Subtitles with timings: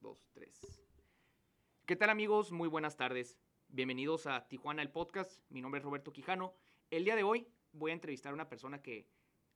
[0.00, 0.60] dos, tres.
[1.86, 2.52] ¿Qué tal amigos?
[2.52, 3.38] Muy buenas tardes.
[3.68, 5.40] Bienvenidos a Tijuana el Podcast.
[5.50, 6.54] Mi nombre es Roberto Quijano.
[6.90, 9.06] El día de hoy voy a entrevistar a una persona que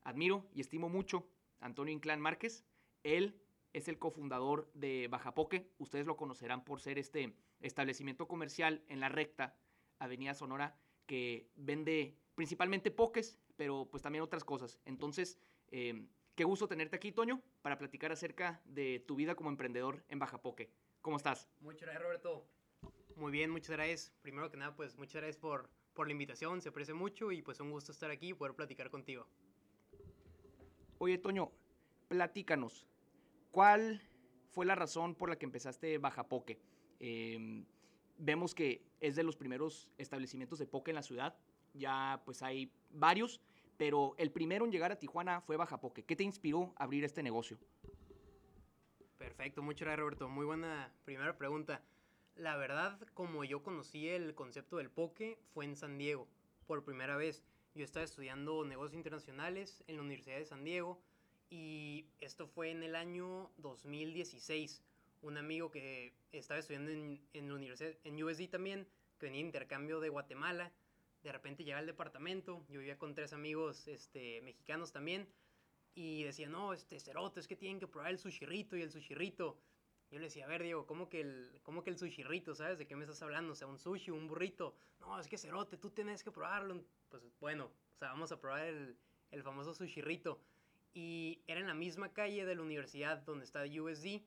[0.02, 1.26] admiro y estimo mucho,
[1.60, 2.66] Antonio Inclán Márquez.
[3.02, 3.40] Él
[3.72, 5.72] es el cofundador de Bajapoque.
[5.78, 9.56] Ustedes lo conocerán por ser este establecimiento comercial en la recta
[9.98, 10.76] Avenida Sonora
[11.06, 14.78] que vende principalmente pokés, pero pues también otras cosas.
[14.84, 15.38] Entonces,
[15.68, 20.18] eh, qué gusto tenerte aquí, Toño, para platicar acerca de tu vida como emprendedor en
[20.18, 20.70] Bajapoque.
[21.00, 21.48] ¿Cómo estás?
[21.60, 22.46] Muchas gracias, Roberto.
[23.16, 24.12] Muy bien, muchas gracias.
[24.22, 27.60] Primero que nada, pues muchas gracias por, por la invitación, se aprecia mucho y pues
[27.60, 29.26] un gusto estar aquí y poder platicar contigo.
[30.98, 31.52] Oye, Toño,
[32.08, 32.86] platícanos.
[33.50, 34.02] ¿Cuál
[34.50, 36.58] fue la razón por la que empezaste Bajapoque?
[36.98, 37.64] Eh,
[38.18, 41.36] vemos que es de los primeros establecimientos de poke en la ciudad.
[41.74, 43.40] Ya pues hay varios,
[43.76, 46.04] pero el primero en llegar a Tijuana fue Bajapoque.
[46.04, 47.58] ¿Qué te inspiró a abrir este negocio?
[49.18, 50.28] Perfecto, muchas gracias Roberto.
[50.28, 51.82] Muy buena primera pregunta.
[52.36, 56.26] La verdad, como yo conocí el concepto del poke, fue en San Diego,
[56.66, 57.44] por primera vez.
[57.74, 61.00] Yo estaba estudiando negocios internacionales en la Universidad de San Diego
[61.48, 64.82] y esto fue en el año 2016.
[65.22, 68.86] Un amigo que estaba estudiando en, en la universidad, en USD también,
[69.18, 70.72] que venía de intercambio de Guatemala,
[71.24, 75.26] de repente llega al departamento, yo vivía con tres amigos este, mexicanos también,
[75.94, 79.58] y decía, no, este, cerote, es que tienen que probar el sushirito y el sushirito.
[80.10, 82.78] Yo le decía, a ver, Diego, ¿cómo que el, cómo que el sushirito, sabes?
[82.78, 83.52] ¿De qué me estás hablando?
[83.52, 84.76] O sea, un sushi, un burrito.
[85.00, 86.84] No, es que cerote, tú tienes que probarlo.
[87.08, 88.96] Pues bueno, o sea, vamos a probar el,
[89.30, 90.40] el famoso sushirito.
[90.92, 94.20] Y era en la misma calle de la universidad donde está USD.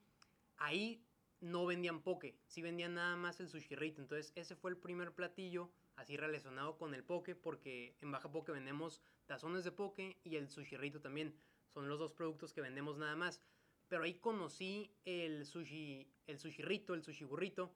[0.58, 1.04] Ahí
[1.42, 4.02] no vendían poke, sí vendían nada más el sushirito.
[4.02, 8.52] Entonces, ese fue el primer platillo así relacionado con el poke, porque en Baja Poke
[8.52, 11.36] vendemos tazones de poke y el sushirito también.
[11.74, 13.42] Son los dos productos que vendemos nada más.
[13.88, 17.74] Pero ahí conocí el sushi, el sushirito, el sushi burrito.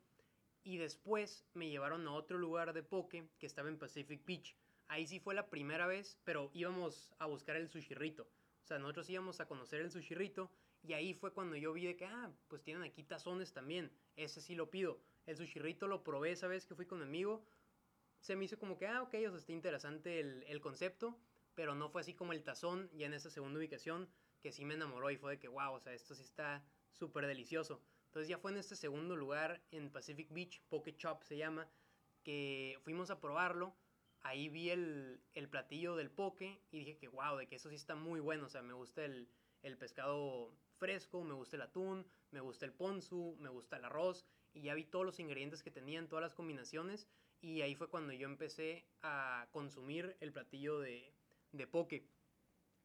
[0.64, 4.56] Y después me llevaron a otro lugar de poke que estaba en Pacific Beach.
[4.88, 8.24] Ahí sí fue la primera vez, pero íbamos a buscar el sushirito.
[8.24, 10.52] O sea, nosotros íbamos a conocer el sushirito
[10.84, 13.92] y ahí fue cuando yo vi de que, ah, pues tienen aquí tazones también.
[14.16, 15.00] Ese sí lo pido.
[15.26, 17.26] El sushirito lo probé esa vez que fui con mi.
[18.22, 21.20] Se me hizo como que, ah, ok, o sea, está interesante el, el concepto
[21.56, 24.10] pero no fue así como el tazón, ya en esa segunda ubicación,
[24.42, 27.28] que sí me enamoró y fue de que, wow, o sea, esto sí está súper
[27.28, 27.82] delicioso.
[28.08, 31.70] Entonces ya fue en este segundo lugar, en Pacific Beach, Poke Chop se llama,
[32.24, 33.76] que fuimos a probarlo.
[34.22, 37.76] Ahí vi el, el platillo del poke y dije que, wow, de que eso sí
[37.76, 38.46] está muy bueno.
[38.46, 39.30] O sea, me gusta el,
[39.64, 44.28] el pescado fresco, me gusta el atún, me gusta el ponzu, me gusta el arroz.
[44.54, 47.08] Y ya vi todos los ingredientes que tenían, todas las combinaciones.
[47.42, 51.12] Y ahí fue cuando yo empecé a consumir el platillo de,
[51.52, 52.06] de poke.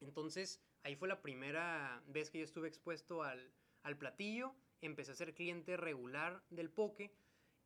[0.00, 3.50] Entonces, ahí fue la primera vez que yo estuve expuesto al,
[3.98, 4.54] platillo.
[4.80, 7.12] Empecé a ser cliente regular del poke.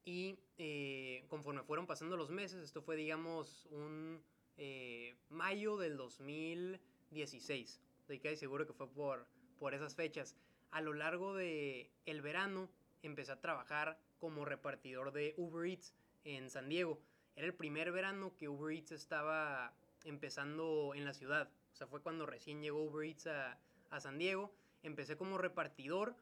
[0.05, 4.22] Y eh, conforme fueron pasando los meses, esto fue, digamos, un
[4.57, 7.81] eh, mayo del 2016.
[8.01, 9.27] Estoy casi seguro que fue por,
[9.59, 10.37] por esas fechas.
[10.71, 12.69] A lo largo del el verano,
[13.03, 15.95] empecé a trabajar como repartidor de Uber Eats
[16.25, 17.01] en San Diego.
[17.37, 19.73] Era el primer verano que Uber Eats estaba
[20.05, 21.51] empezando en la ciudad.
[21.73, 23.59] O sea, fue cuando recién llegó Uber Eats a,
[24.01, 24.55] San Diego.
[24.83, 26.15] Empecé como repartidor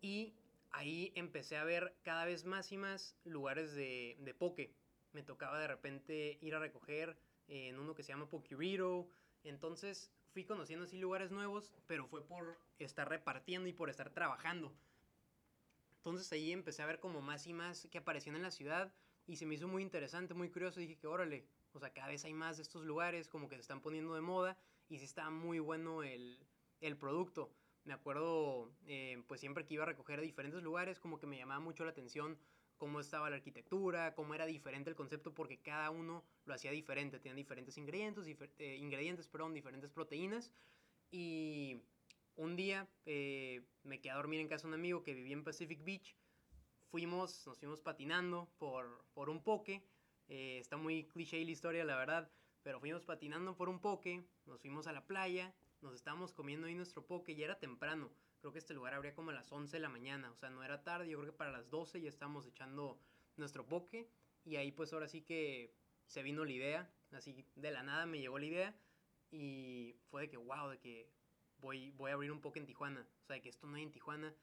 [0.00, 0.34] y
[0.70, 4.72] ahí empecé a ver cada vez más y más lugares de, de poke.
[5.12, 7.16] Me tocaba de repente ir a recoger
[7.48, 9.08] en uno que se llama Pokirito.
[9.44, 14.72] Entonces fui conociendo así lugares nuevos, pero fue por estar repartiendo y por estar trabajando.
[15.96, 18.92] Entonces ahí empecé a ver como más y más que aparecían en la ciudad
[19.28, 20.80] y se me hizo muy interesante, muy curioso.
[20.80, 21.44] Dije que órale,
[21.74, 24.22] o sea, cada vez hay más de estos lugares como que se están poniendo de
[24.22, 24.56] moda
[24.88, 26.38] y sí está muy bueno el,
[26.98, 27.52] producto.
[27.84, 31.36] Me acuerdo, eh, pues siempre que iba a recoger a diferentes lugares, como que me
[31.36, 32.38] llamaba mucho la atención
[32.78, 37.18] cómo estaba la arquitectura, cómo era diferente el concepto, porque cada uno lo hacía diferente,
[37.18, 38.26] tenían diferentes ingredientes,
[38.58, 40.52] eh, ingredientes, perdón, diferentes proteínas.
[41.10, 41.82] Y
[42.36, 45.44] un día eh, me quedé a dormir en casa de un amigo que vivía en
[45.44, 46.16] Pacific Beach.
[46.90, 49.82] Fuimos, nos fuimos patinando por, por un poke
[50.28, 52.30] eh, está muy cliché la historia, la verdad.
[52.62, 56.74] Pero fuimos patinando por un poke, nos fuimos a la playa, nos estábamos comiendo ahí
[56.74, 58.10] nuestro poke y era temprano.
[58.40, 60.62] Creo que este lugar abría como a las 11 de la mañana, o sea, no
[60.62, 63.00] era tarde, yo creo que para las 12 ya estábamos echando
[63.36, 64.10] nuestro poke.
[64.44, 65.72] Y ahí pues ahora sí que
[66.06, 68.80] se vino la idea, así de la nada me llegó la idea
[69.30, 71.10] y fue de que, wow, de que
[71.58, 73.82] voy, voy a abrir un poke en Tijuana, o sea, de que esto no hay
[73.82, 74.34] en Tijuana.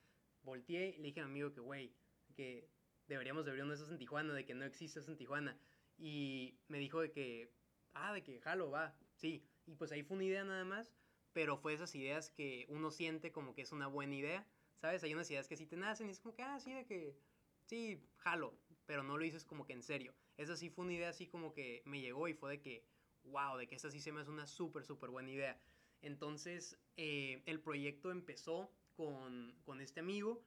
[0.44, 1.94] Volteé y le dije a mi amigo que, güey,
[2.36, 2.70] que
[3.08, 5.60] deberíamos abrir uno de esos en Tijuana, de que no existe eso en Tijuana.
[5.98, 7.52] Y me dijo de que,
[7.94, 9.48] ah, de que jalo, va, sí.
[9.66, 10.94] Y pues ahí fue una idea nada más,
[11.34, 14.48] pero fue esas ideas que uno siente como que es una buena idea,
[14.78, 15.04] ¿sabes?
[15.04, 17.18] Hay unas ideas que sí te nacen y es como que, ah, sí, de que,
[17.66, 20.14] sí, jalo, pero no lo dices como que en serio.
[20.38, 22.86] Esa sí fue una idea así como que me llegó y fue de que,
[23.24, 25.60] wow, de que esa sí se me hace una súper, súper buena idea.
[26.02, 30.46] Entonces, eh, el proyecto empezó con, con este amigo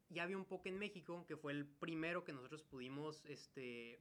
[0.10, 4.00] Ya había un poke en México, que fue el primero que nosotros pudimos este,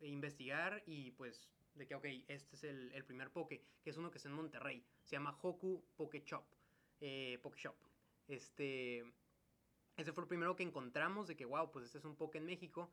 [0.00, 4.10] investigar y pues de que, ok, este es el, el, primer poke, que es uno
[4.10, 4.84] que está en Monterrey.
[5.04, 6.44] Se llama Hoku Poke Shop.
[7.00, 7.76] Eh, poke Shop.
[8.26, 9.04] Este,
[9.96, 12.46] ese fue el primero que encontramos de que, wow, pues este es un poke en
[12.46, 12.90] México.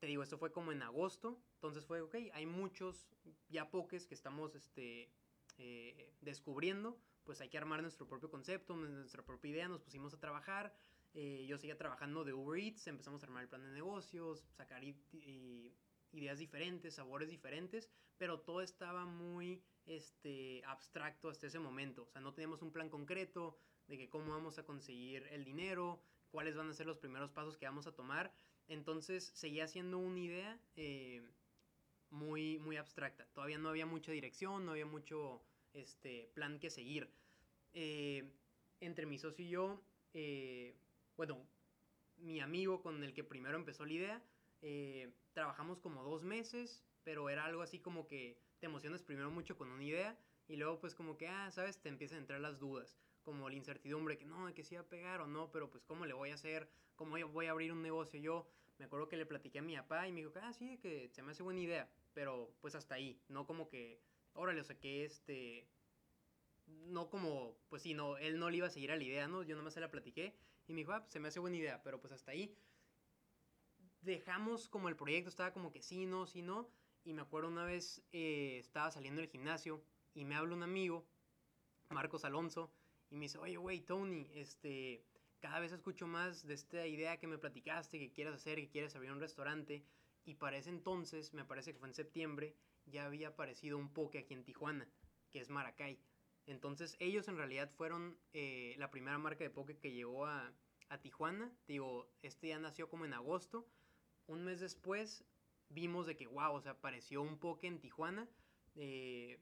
[0.00, 1.40] Te digo, esto fue como en agosto.
[1.54, 3.08] Entonces fue, ok, hay muchos
[3.48, 5.12] ya pokés que estamos este,
[5.58, 10.20] eh, descubriendo pues hay que armar nuestro propio concepto, nuestra propia idea, nos pusimos a
[10.20, 10.74] trabajar.
[11.14, 14.82] Eh, yo seguía trabajando de Uber Eats, empezamos a armar el plan de negocios, sacar
[16.12, 22.04] ideas diferentes, sabores diferentes, pero todo estaba muy este, abstracto hasta ese momento.
[22.04, 23.58] O sea, no teníamos un plan concreto
[23.88, 27.56] de que cómo vamos a conseguir el dinero, cuáles van a ser los primeros pasos
[27.56, 28.32] que vamos a tomar.
[28.68, 31.22] Entonces seguía siendo una idea eh,
[32.10, 33.26] muy, muy abstracta.
[33.34, 35.42] Todavía no había mucha dirección, no había mucho
[35.74, 37.10] este, plan que seguir.
[37.74, 38.30] Eh,
[38.80, 39.80] entre mi socio y yo,
[40.12, 40.74] eh,
[41.16, 41.38] bueno,
[42.16, 44.22] mi amigo con el que primero empezó la idea,
[44.60, 49.56] eh, trabajamos como dos meses, pero era algo así como que te emocionas primero mucho
[49.56, 52.58] con una idea y luego pues como que, ah, sabes, te empiezan a entrar las
[52.58, 55.84] dudas, como la incertidumbre, que no, que si va a pegar o no, pero pues
[55.84, 58.48] cómo le voy a hacer, cómo voy a abrir un negocio yo.
[58.78, 61.22] Me acuerdo que le platiqué a mi papá y me dijo, ah, sí, que se
[61.22, 64.00] me hace buena idea, pero pues hasta ahí, no como que
[64.34, 65.68] órale, o sea, que este,
[66.66, 69.42] no como, pues sí, no, él no le iba a seguir a la idea, ¿no?
[69.42, 70.36] Yo nomás se la platiqué
[70.66, 72.56] y me dijo, ah, pues se me hace buena idea, pero pues hasta ahí
[74.02, 76.68] dejamos como el proyecto, estaba como que sí, no, sí, no,
[77.04, 79.82] y me acuerdo una vez eh, estaba saliendo del gimnasio
[80.14, 81.06] y me habla un amigo,
[81.88, 82.72] Marcos Alonso,
[83.10, 85.04] y me dice, oye, güey, Tony, este,
[85.40, 88.94] cada vez escucho más de esta idea que me platicaste, que quieres hacer, que quieres
[88.96, 89.84] abrir un restaurante,
[90.24, 92.56] y para ese entonces, me parece que fue en septiembre,
[92.86, 94.88] ya había aparecido un poke aquí en Tijuana,
[95.30, 95.98] que es Maracay.
[96.46, 100.52] Entonces ellos en realidad fueron eh, la primera marca de poke que llegó a,
[100.88, 101.52] a Tijuana.
[101.66, 103.66] Digo, este ya nació como en agosto.
[104.26, 105.24] Un mes después
[105.68, 108.28] vimos de que, wow, o sea, apareció un poke en Tijuana.
[108.74, 109.38] Eh,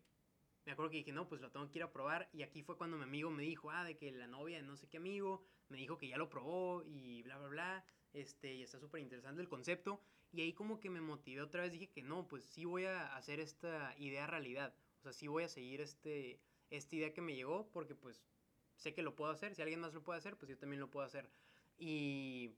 [0.65, 2.29] me acuerdo que dije, no, pues lo tengo que ir a probar.
[2.33, 4.77] Y aquí fue cuando mi amigo me dijo, ah, de que la novia de no
[4.77, 7.85] sé qué amigo me dijo que ya lo probó y bla, bla, bla.
[8.13, 10.01] Este, y está súper interesante el concepto.
[10.33, 13.15] Y ahí como que me motivé otra vez, dije que no, pues sí voy a
[13.17, 14.75] hacer esta idea realidad.
[15.01, 16.41] O sea, sí voy a seguir este,
[16.71, 18.23] esta idea que me llegó porque pues
[18.77, 19.55] sé que lo puedo hacer.
[19.55, 21.31] Si alguien más lo puede hacer, pues yo también lo puedo hacer.
[21.79, 22.53] Y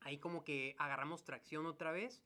[0.00, 2.22] ahí como que agarramos tracción otra vez.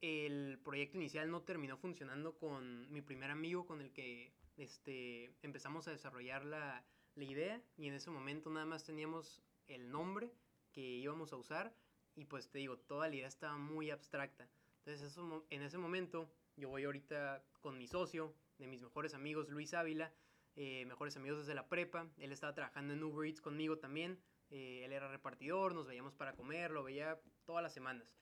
[0.00, 5.86] El proyecto inicial no terminó funcionando con mi primer amigo con el que este, empezamos
[5.86, 10.32] a desarrollar la, la idea y en ese momento nada más teníamos el nombre
[10.72, 11.74] que íbamos a usar
[12.14, 14.48] y pues te digo, toda la idea estaba muy abstracta.
[14.78, 19.48] Entonces eso, en ese momento yo voy ahorita con mi socio, de mis mejores amigos,
[19.48, 20.12] Luis Ávila,
[20.54, 22.08] eh, mejores amigos desde la prepa.
[22.18, 24.20] Él estaba trabajando en Uber Eats conmigo también.
[24.50, 28.14] Eh, él era repartidor, nos veíamos para comer, lo veía todas las semanas.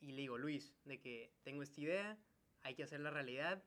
[0.00, 2.18] Y le digo, Luis, de que tengo esta idea,
[2.62, 3.62] hay que hacerla realidad.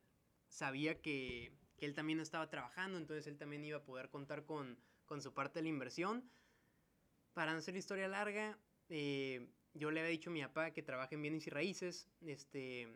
[0.47, 4.79] Sabía que, que él también estaba trabajando, entonces él también iba a poder contar con,
[5.05, 6.29] con su parte de la inversión.
[7.33, 8.59] Para no hacer la historia larga,
[8.89, 12.09] eh, yo le había dicho a mi papá que trabaja en bienes y raíces.
[12.21, 12.89] Este,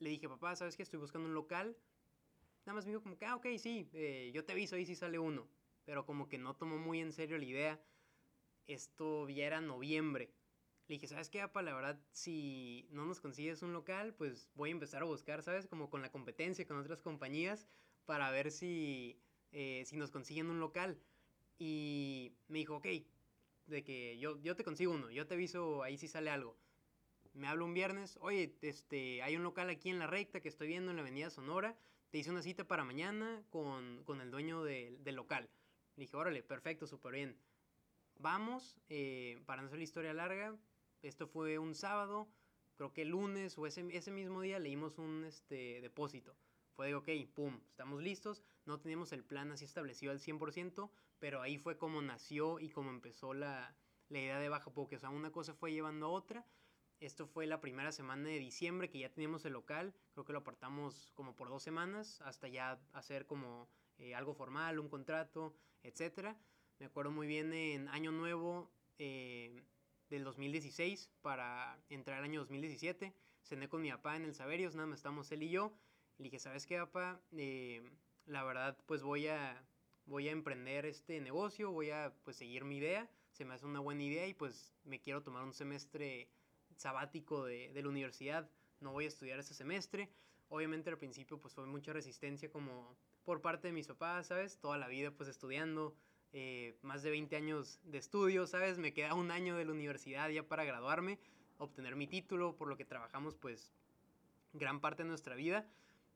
[0.00, 0.82] le dije, papá, ¿sabes qué?
[0.82, 1.76] Estoy buscando un local.
[2.66, 4.96] Nada más me dijo como que, ah, ok, sí, eh, yo te aviso ahí si
[4.96, 5.48] sale uno.
[5.84, 7.80] Pero como que no tomó muy en serio la idea.
[8.66, 10.34] Esto ya era noviembre.
[10.88, 11.62] Le dije, ¿sabes qué, papá?
[11.62, 15.66] La verdad, si no nos consigues un local, pues voy a empezar a buscar, ¿sabes?
[15.66, 17.68] Como con la competencia, con otras compañías,
[18.06, 19.20] para ver si,
[19.52, 20.98] eh, si nos consiguen un local.
[21.58, 22.86] Y me dijo, ok,
[23.68, 26.56] de que yo, yo te consigo uno, yo te aviso ahí si sale algo.
[27.34, 30.68] Me hablo un viernes, oye, este, hay un local aquí en la recta que estoy
[30.68, 31.76] viendo en la avenida Sonora,
[32.10, 35.48] te hice una cita para mañana con, con el dueño del local.
[35.96, 37.36] Le dije, órale, perfecto, súper bien.
[38.18, 40.56] Vamos, eh, para no hacer la historia larga,
[41.02, 42.28] esto fue un sábado,
[42.76, 46.34] creo que el lunes o ese, ese mismo día leímos un este, depósito.
[46.74, 51.42] Fue de, ok, pum, estamos listos, no teníamos el plan así establecido al 100%, pero
[51.42, 53.74] ahí fue como nació y como empezó la,
[54.08, 54.96] la idea de Baja Poke.
[54.96, 56.46] O sea, una cosa fue llevando a otra.
[57.00, 59.94] Esto fue la primera semana de diciembre que ya teníamos el local.
[60.12, 64.78] Creo que lo apartamos como por dos semanas hasta ya hacer como eh, algo formal,
[64.78, 66.36] un contrato, etc.
[66.78, 69.62] Me acuerdo muy bien en Año Nuevo eh,
[70.10, 73.14] del 2016 para entrar al año 2017.
[73.42, 75.72] Cené con mi papá en el Saberios, nada más estamos él y yo.
[76.18, 77.20] Le dije, ¿sabes qué, papá?
[77.36, 77.82] Eh,
[78.26, 79.64] la verdad, pues voy a,
[80.08, 83.78] voy a emprender este negocio, voy a pues seguir mi idea se me hace una
[83.78, 86.28] buena idea y pues me quiero tomar un semestre
[86.74, 88.50] sabático de, de la universidad,
[88.80, 90.10] no voy a estudiar ese semestre.
[90.48, 94.58] Obviamente al principio pues fue mucha resistencia como por parte de mis papás, ¿sabes?
[94.58, 95.94] Toda la vida pues estudiando,
[96.32, 98.76] eh, más de 20 años de estudio, ¿sabes?
[98.78, 101.20] Me queda un año de la universidad ya para graduarme,
[101.58, 103.70] obtener mi título, por lo que trabajamos pues
[104.52, 105.64] gran parte de nuestra vida,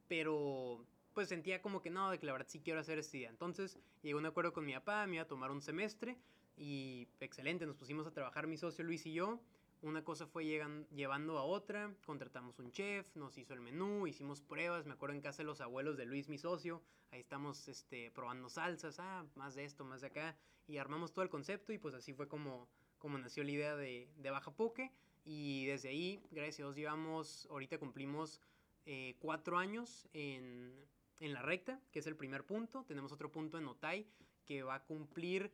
[0.08, 3.30] pero pues sentía como que no, de que la verdad sí quiero hacer estudiar.
[3.30, 6.16] Entonces llegué a un acuerdo con mi papá, me iba a tomar un semestre
[6.56, 9.40] y excelente, nos pusimos a trabajar mi socio Luis y yo.
[9.82, 14.40] Una cosa fue llegan, llevando a otra, contratamos un chef, nos hizo el menú, hicimos
[14.40, 18.12] pruebas, me acuerdo en casa de los abuelos de Luis, mi socio, ahí estamos este,
[18.12, 20.36] probando salsas, ah, más de esto, más de acá,
[20.68, 24.08] y armamos todo el concepto y pues así fue como, como nació la idea de,
[24.18, 24.92] de Baja Poke
[25.24, 28.40] y desde ahí, gracias a Dios, llevamos, ahorita cumplimos
[28.86, 30.74] eh, cuatro años en,
[31.22, 34.06] en la recta, que es el primer punto, tenemos otro punto en Otay
[34.44, 35.52] que va a cumplir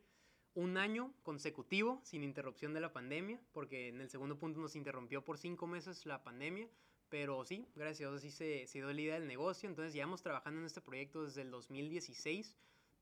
[0.55, 5.23] un año consecutivo sin interrupción de la pandemia, porque en el segundo punto nos interrumpió
[5.23, 6.67] por cinco meses la pandemia,
[7.07, 10.23] pero sí, gracias a Dios sí se, se dio la idea del negocio, entonces llevamos
[10.23, 12.57] trabajando en este proyecto desde el 2016,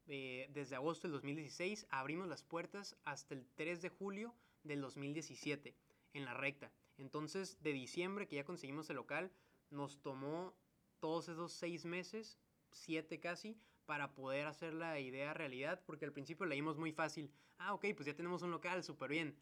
[0.07, 5.73] eh, desde agosto del 2016, abrimos las puertas hasta el 3 de julio del 2017
[6.13, 6.69] en la recta.
[6.97, 9.31] Entonces, de diciembre que ya conseguimos el local,
[9.69, 10.53] nos tomó
[10.99, 12.39] todos esos seis meses,
[12.71, 17.73] siete casi, para poder hacer la idea realidad, porque al principio leímos muy fácil, ah,
[17.73, 19.39] ok, pues ya tenemos un local, súper bien.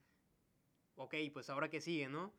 [0.95, 2.31] Ok, pues ahora qué sigue, ¿no?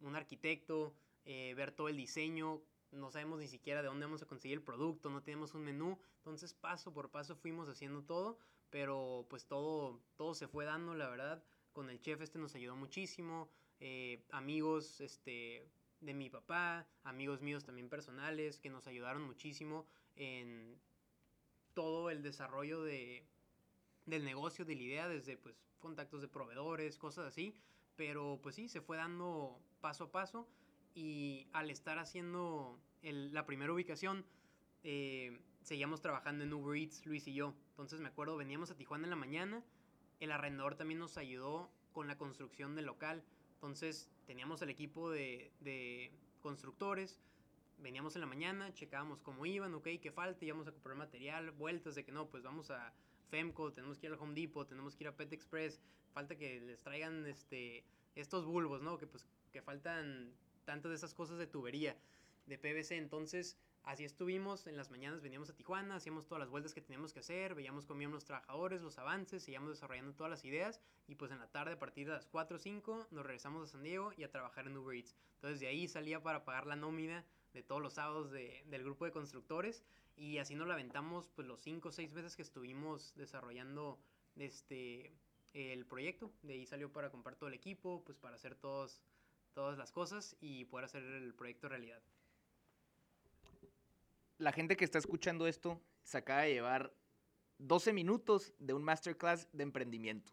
[0.00, 4.26] Un arquitecto, eh, ver todo el diseño, no sabemos ni siquiera de dónde vamos a
[4.26, 8.38] conseguir el producto, no tenemos un menú, entonces paso por paso fuimos haciendo todo,
[8.70, 12.76] pero pues todo, todo se fue dando, la verdad, con el chef este nos ayudó
[12.76, 15.68] muchísimo, eh, amigos este,
[16.00, 20.78] de mi papá, amigos míos también personales, que nos ayudaron muchísimo en
[21.74, 23.26] todo el desarrollo de,
[24.06, 27.54] del negocio, de la idea, desde pues contactos de proveedores, cosas así.
[27.96, 30.48] Pero pues sí, se fue dando paso a paso
[30.94, 34.24] y al estar haciendo la primera ubicación,
[34.82, 37.54] eh, seguíamos trabajando en Uber Eats, Luis y yo.
[37.70, 39.64] Entonces me acuerdo, veníamos a Tijuana en la mañana,
[40.20, 43.22] el arrendador también nos ayudó con la construcción del local.
[43.54, 47.20] Entonces teníamos el equipo de, de constructores,
[47.78, 51.94] veníamos en la mañana, checábamos cómo iban, ok, qué falta, íbamos a comprar material, vueltas
[51.94, 52.92] de que no, pues vamos a
[53.28, 55.80] Femco, tenemos que ir al Home Depot, tenemos que ir a Pet Express,
[56.12, 58.98] falta que les traigan este, estos bulbos, ¿no?
[58.98, 60.32] Que pues que faltan
[60.64, 61.96] tantas de esas cosas de tubería,
[62.46, 66.74] de PVC, entonces así estuvimos, en las mañanas veníamos a Tijuana, hacíamos todas las vueltas
[66.74, 70.80] que teníamos que hacer, veíamos cómo los trabajadores, los avances, seguíamos desarrollando todas las ideas
[71.06, 73.72] y pues en la tarde a partir de las 4 o 5 nos regresamos a
[73.72, 75.16] San Diego y a trabajar en Uber Eats.
[75.36, 77.24] Entonces de ahí salía para pagar la nómina
[77.56, 79.82] de todos los sábados del grupo de constructores
[80.14, 83.98] y así nos la aventamos pues los cinco o seis veces que estuvimos desarrollando
[84.36, 85.16] este
[85.54, 86.30] el proyecto.
[86.42, 89.00] De ahí salió para comprar todo el equipo, pues para hacer todos,
[89.54, 92.02] todas las cosas y poder hacer el proyecto realidad.
[94.36, 96.92] La gente que está escuchando esto se acaba de llevar
[97.56, 100.30] 12 minutos de un masterclass de emprendimiento.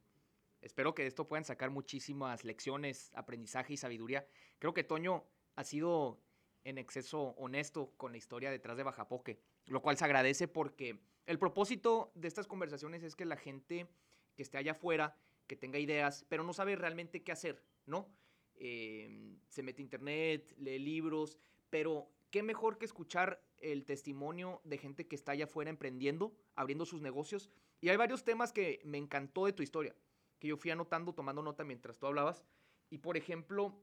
[0.62, 4.28] Espero que de esto puedan sacar muchísimas lecciones, aprendizaje y sabiduría.
[4.60, 5.24] Creo que Toño
[5.56, 6.20] ha sido
[6.64, 11.40] en exceso honesto con la historia detrás de Bajapoque, lo cual se agradece porque el
[11.40, 13.88] propósito de estas conversaciones es que la gente
[14.36, 15.18] que esté allá afuera,
[15.48, 18.10] que tenga ideas, pero no sabe realmente qué hacer, ¿no?
[18.56, 21.38] Em, se mete a internet, lee libros,
[21.70, 26.86] pero qué mejor que escuchar el testimonio de gente que está allá afuera emprendiendo, abriendo
[26.86, 27.50] sus negocios.
[27.82, 29.96] Y hay varios temas que me encantó de tu historia,
[30.40, 32.44] que yo fui anotando, tomando nota mientras tú hablabas.
[32.90, 33.78] Y por ejemplo,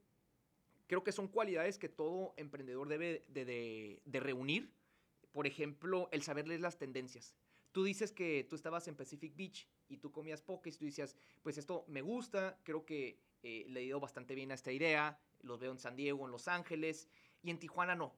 [0.90, 4.74] creo que son cualidades que todo emprendedor debe de, reunir.
[5.30, 7.36] Por ejemplo, el saber leer las tendencias.
[7.70, 11.58] Tú dices que tú estabas en Pacific Beach y tú comías pokés, tú decías, pues
[11.58, 15.60] esto me gusta, creo que eh, le he ido bastante bien a esta idea, los
[15.60, 17.08] veo en San Diego, en Los Ángeles,
[17.40, 18.12] y en Tijuana no.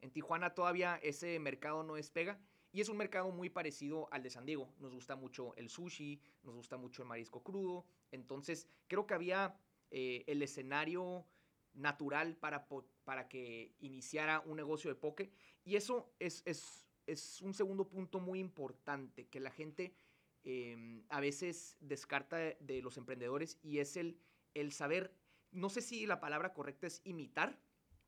[0.00, 2.40] En Tijuana todavía ese mercado no despega
[2.72, 4.72] y es un mercado muy parecido al de San Diego.
[4.78, 9.58] Nos gusta mucho el sushi, nos gusta mucho el marisco crudo, entonces creo que había
[9.90, 11.26] eh, el escenario
[11.74, 12.66] natural para,
[13.04, 15.32] para que iniciara un negocio de poke.
[15.64, 19.94] Y eso es, es, es, un segundo punto muy importante, que la gente
[20.44, 24.18] em, a veces descarta de los emprendedores y es el,
[24.54, 25.14] el saber,
[25.52, 27.58] no sé si la palabra correcta es imitar,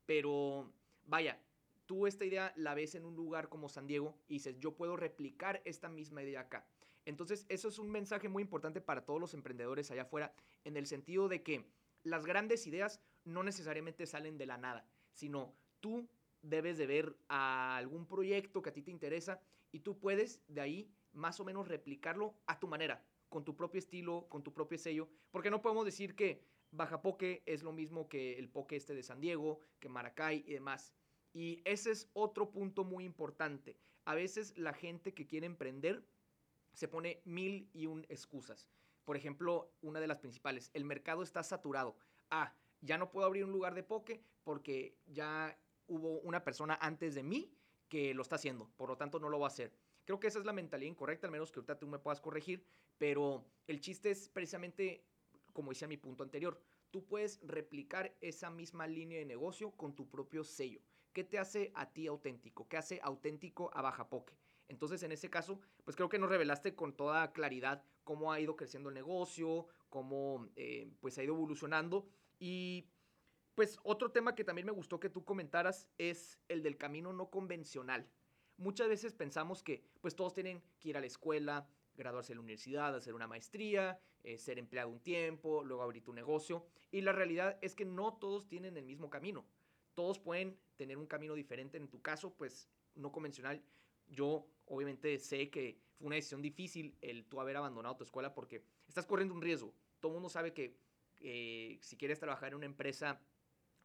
[0.05, 0.71] pero
[1.05, 1.39] vaya,
[1.85, 4.95] tú esta idea la ves en un lugar como San Diego y dices, yo puedo
[4.95, 6.67] replicar esta misma idea acá.
[7.05, 10.33] Entonces, eso es un mensaje muy importante para todos los emprendedores allá afuera,
[10.65, 11.65] en el sentido de que
[12.03, 16.07] las grandes ideas no necesariamente salen de la nada, sino tú
[16.41, 19.41] debes de ver a algún proyecto que a ti te interesa
[19.71, 23.79] y tú puedes de ahí más o menos replicarlo a tu manera, con tu propio
[23.79, 26.41] estilo, con tu propio sello, porque no podemos decir que
[26.71, 30.53] Baja Poke es lo mismo que el Poke este de San Diego, que Maracay y
[30.53, 30.93] demás.
[31.33, 33.77] Y ese es otro punto muy importante.
[34.05, 36.03] A veces la gente que quiere emprender
[36.73, 38.69] se pone mil y un excusas.
[39.05, 41.97] Por ejemplo, una de las principales, el mercado está saturado.
[42.29, 45.57] Ah, ya no puedo abrir un lugar de poke porque ya
[45.87, 47.53] hubo una persona antes de mí
[47.89, 49.73] que lo está haciendo, por lo tanto no lo va a hacer.
[50.05, 52.65] Creo que esa es la mentalidad incorrecta, al menos que ahorita tú me puedas corregir,
[52.97, 55.05] pero el chiste es precisamente,
[55.53, 60.09] como decía mi punto anterior, tú puedes replicar esa misma línea de negocio con tu
[60.09, 60.81] propio sello.
[61.13, 62.67] ¿Qué te hace a ti auténtico?
[62.67, 64.33] ¿Qué hace auténtico a Baja Poke?
[64.69, 68.55] Entonces, en ese caso, pues creo que nos revelaste con toda claridad cómo ha ido
[68.55, 72.07] creciendo el negocio, cómo eh, pues ha ido evolucionando.
[72.39, 72.89] Y
[73.55, 77.29] pues otro tema que también me gustó que tú comentaras es el del camino no
[77.29, 78.07] convencional.
[78.57, 82.41] Muchas veces pensamos que pues todos tienen que ir a la escuela, graduarse de la
[82.41, 86.65] universidad, hacer una maestría, eh, ser empleado un tiempo, luego abrir tu negocio.
[86.91, 89.45] Y la realidad es que no todos tienen el mismo camino
[89.97, 91.75] todos pueden tener un camino diferente.
[91.75, 93.63] En tu caso, pues no convencional.
[94.07, 98.63] Yo obviamente sé que fue una decisión difícil el tú haber abandonado tu escuela porque
[98.87, 99.73] estás corriendo un riesgo.
[99.99, 100.77] Todo mundo sabe que
[101.19, 103.21] eh, si quieres trabajar en una empresa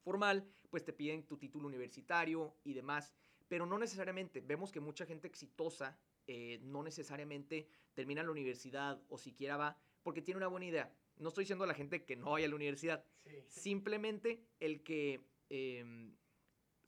[0.03, 3.15] formal, pues te piden tu título universitario y demás.
[3.49, 4.41] Pero no necesariamente.
[4.41, 10.23] Vemos que mucha gente exitosa eh, no necesariamente termina la universidad o siquiera va porque
[10.23, 10.95] tiene una buena idea.
[11.17, 13.05] No estoy diciendo a la gente que no vaya a la universidad.
[13.49, 15.21] Simplemente el que
[15.55, 16.17] Em,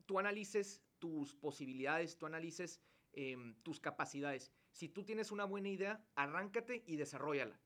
[0.06, 2.80] tú analices tus posibilidades, tú analices
[3.12, 4.50] em, tus capacidades.
[4.72, 7.60] Si tú tienes una buena idea, arráncate y desarrollala.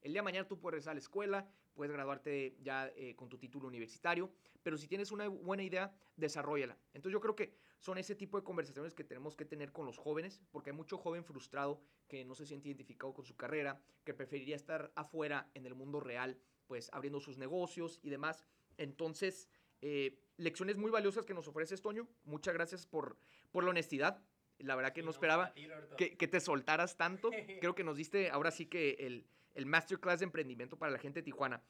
[0.00, 3.28] El día de mañana tú puedes ir a la escuela, puedes graduarte ya eh, con
[3.28, 4.30] tu título universitario,
[4.62, 6.76] pero si tienes una buena idea, desarrollala.
[6.94, 9.98] Entonces yo creo que son ese tipo de conversaciones que tenemos que tener con los
[9.98, 14.14] jóvenes, porque hay mucho joven frustrado que no se siente identificado con su carrera, que
[14.14, 18.46] preferiría estar afuera en el mundo real, pues abriendo sus negocios y demás.
[18.78, 19.48] Entonces,
[19.82, 22.08] eh, lecciones muy valiosas que nos ofrece Toño.
[22.24, 23.18] Muchas gracias por,
[23.52, 24.22] por la honestidad.
[24.58, 25.52] La verdad que no, esperaba
[25.98, 27.30] que, que, te soltaras tanto.
[27.60, 31.20] Creo que nos diste ahora sí que el, el masterclass de emprendimiento para la gente
[31.20, 31.62] de Tijuana.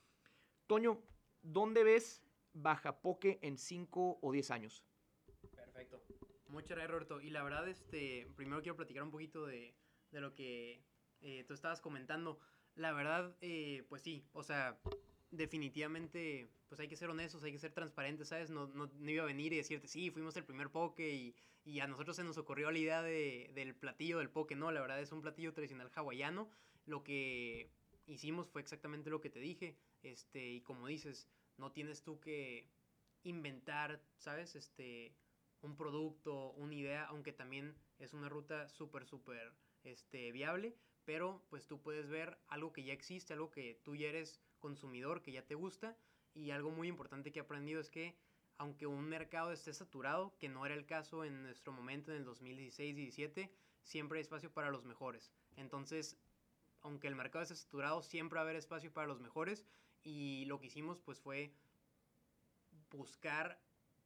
[0.66, 1.03] Toño,
[1.42, 4.85] ¿dónde ves Baja Poke en 5 o 10 años?
[5.55, 6.03] Perfecto.
[6.49, 7.20] Muchas gracias, Roberto.
[7.20, 9.75] Y la verdad, este, primero quiero platicar un poquito de,
[10.11, 10.83] de lo que
[11.20, 12.38] eh, tú estabas comentando.
[12.77, 14.79] La verdad, eh, pues sí, o sea,
[15.31, 18.51] definitivamente, pues hay que ser honestos, hay que ser transparentes, ¿sabes?
[18.51, 21.87] No, no, iba a venir y decirte, sí, fuimos el primer poke y, y a
[21.87, 24.57] nosotros se nos ocurrió la idea de, del platillo del poke.
[24.57, 26.49] No, la verdad es un platillo tradicional hawaiano.
[26.87, 27.70] Lo que
[28.07, 29.77] hicimos fue exactamente lo que te dije.
[30.03, 32.68] Este, y como dices, no tienes tú que
[33.23, 34.55] inventar, ¿sabes?
[34.55, 35.14] Este,
[35.62, 40.77] un producto, una idea, aunque también es una ruta súper, súper este, viable.
[41.05, 45.23] Pero pues tú puedes ver algo que ya existe, algo que tú ya eres consumidor
[45.23, 45.97] que ya te gusta.
[46.35, 48.16] Y algo muy importante que he aprendido es que
[48.57, 52.27] aunque un mercado esté saturado, que no era el caso en nuestro momento en el
[52.27, 53.51] 2016-17,
[53.83, 55.33] siempre hay espacio para los mejores.
[55.57, 56.16] Entonces,
[56.85, 59.64] aunque el mercado esté saturado, siempre va a haber espacio para los mejores.
[60.05, 61.51] Y lo que hicimos pues fue
[62.90, 63.59] buscar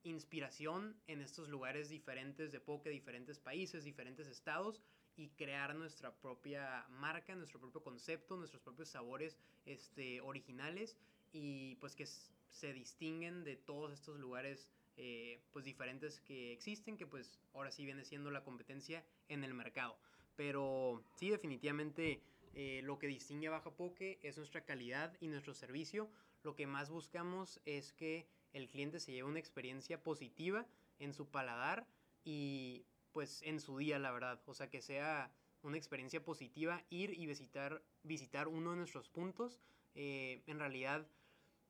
[0.04, 4.80] inspiración en estos lugares diferentes de poke, diferentes países, diferentes estados
[5.16, 9.36] y crear nuestra propia marca, nuestro propio concepto, nuestros propios sabores
[9.66, 10.96] este, originales
[11.32, 17.06] y pues que se distinguen de todos estos lugares eh, pues diferentes que existen, que
[17.06, 19.98] pues ahora sí viene siendo la competencia en el mercado.
[20.36, 22.22] Pero sí, definitivamente
[22.60, 26.10] eh, lo que distingue a Baja Poke es nuestra calidad y nuestro servicio.
[26.42, 30.66] Lo que más buscamos es que el cliente se lleve una experiencia positiva
[30.98, 31.86] en su paladar
[32.24, 34.42] y pues en su día, la verdad.
[34.44, 35.30] O sea, que sea
[35.62, 39.60] una experiencia positiva ir y visitar, visitar uno de nuestros puntos.
[39.94, 41.06] Eh, en realidad,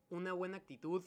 [0.09, 1.05] una buena actitud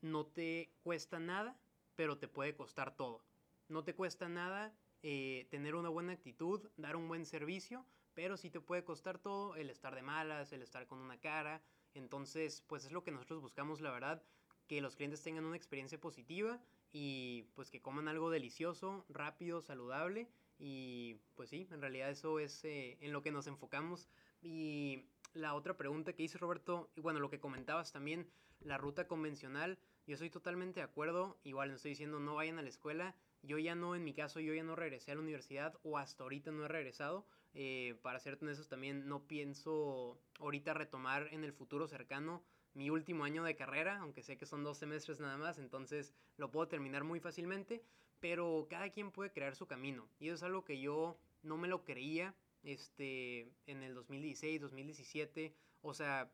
[0.00, 1.58] no te cuesta nada,
[1.96, 3.24] pero te puede costar todo.
[3.66, 7.84] No te cuesta nada eh, tener una buena actitud, dar un buen servicio,
[8.18, 11.62] pero sí te puede costar todo el estar de malas, el estar con una cara.
[11.94, 14.24] Entonces, pues es lo que nosotros buscamos, la verdad,
[14.66, 20.28] que los clientes tengan una experiencia positiva y pues que coman algo delicioso, rápido, saludable
[20.58, 24.08] y pues sí, en realidad eso es eh, en lo que nos enfocamos
[24.42, 28.28] Y la otra pregunta que hice Roberto, y bueno, lo que comentabas también,
[28.58, 29.78] la ruta convencional,
[30.08, 33.58] yo estoy totalmente de acuerdo, igual no estoy diciendo no vayan a la escuela, yo
[33.58, 36.50] ya no, en mi caso, yo ya no regresé a la universidad o hasta ahorita
[36.50, 37.24] no he regresado.
[37.54, 43.24] Eh, para ser honestos también no pienso ahorita retomar en el futuro cercano mi último
[43.24, 47.02] año de carrera, aunque sé que son dos semestres nada más, entonces lo puedo terminar
[47.02, 47.82] muy fácilmente,
[48.20, 50.08] pero cada quien puede crear su camino.
[50.18, 55.54] Y eso es algo que yo no me lo creía este, en el 2016, 2017.
[55.82, 56.30] O sea,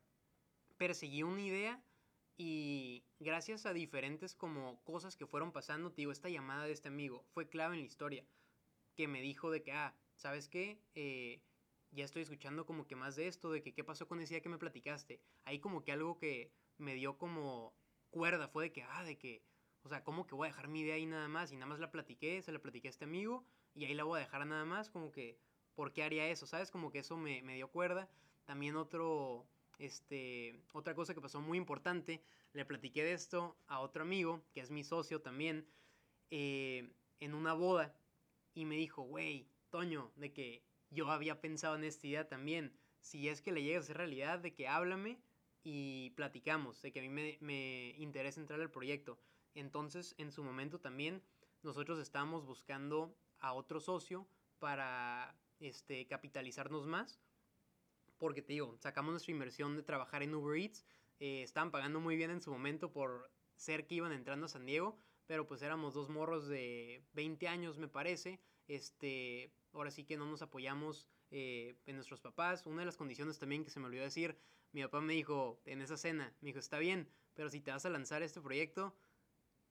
[0.77, 1.83] perseguí una idea
[2.37, 6.89] y gracias a diferentes como cosas que fueron pasando, te digo, esta llamada de este
[6.89, 8.25] amigo fue clave en la historia.
[8.95, 10.79] Que me dijo de que, ah, ¿sabes qué?
[10.95, 11.41] Eh,
[11.91, 14.41] ya estoy escuchando como que más de esto, de que qué pasó con ese día
[14.41, 15.21] que me platicaste.
[15.45, 17.73] Ahí como que algo que me dio como
[18.09, 19.43] cuerda fue de que, ah, de que,
[19.83, 21.51] o sea, ¿cómo que voy a dejar mi idea ahí nada más?
[21.51, 24.17] Y nada más la platiqué, se la platiqué a este amigo y ahí la voy
[24.17, 25.37] a dejar nada más, como que,
[25.75, 26.47] ¿por qué haría eso?
[26.47, 26.71] ¿Sabes?
[26.71, 28.09] Como que eso me, me dio cuerda.
[28.45, 29.47] También otro,
[29.79, 32.21] este, otra cosa que pasó muy importante,
[32.53, 35.67] le platiqué de esto a otro amigo, que es mi socio también,
[36.29, 37.93] eh, en una boda,
[38.53, 43.27] y me dijo, güey, Toño, de que yo había pensado en esta idea también, si
[43.27, 45.19] es que le llega a ser realidad, de que háblame
[45.63, 49.19] y platicamos, de que a mí me, me interesa entrar al proyecto.
[49.53, 51.21] Entonces, en su momento también,
[51.61, 57.19] nosotros estábamos buscando a otro socio para este, capitalizarnos más
[58.17, 60.85] porque te digo, sacamos nuestra inversión de trabajar en Uber Eats,
[61.19, 64.65] eh, estaban pagando muy bien en su momento por ser que iban entrando a San
[64.65, 70.17] Diego, pero pues éramos dos morros de 20 años me parece, este, ahora sí que
[70.17, 72.65] no nos apoyamos eh, en nuestros papás.
[72.65, 74.37] Una de las condiciones también que se me olvidó decir,
[74.71, 77.85] mi papá me dijo en esa cena, me dijo, está bien, pero si te vas
[77.85, 78.95] a lanzar este proyecto,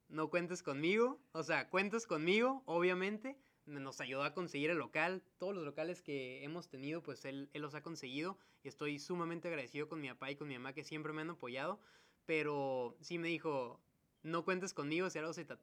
[0.08, 3.36] no cuentes conmigo, o sea, cuentas conmigo, obviamente,
[3.66, 5.22] nos ayudó a conseguir el local.
[5.38, 8.38] Todos los locales que hemos tenido, pues él, él, los ha conseguido.
[8.62, 11.30] Y estoy sumamente agradecido con mi papá y con mi mamá que siempre me han
[11.30, 11.80] apoyado.
[12.26, 13.80] Pero sí me dijo,
[14.22, 15.54] no cuentes conmigo si algo se te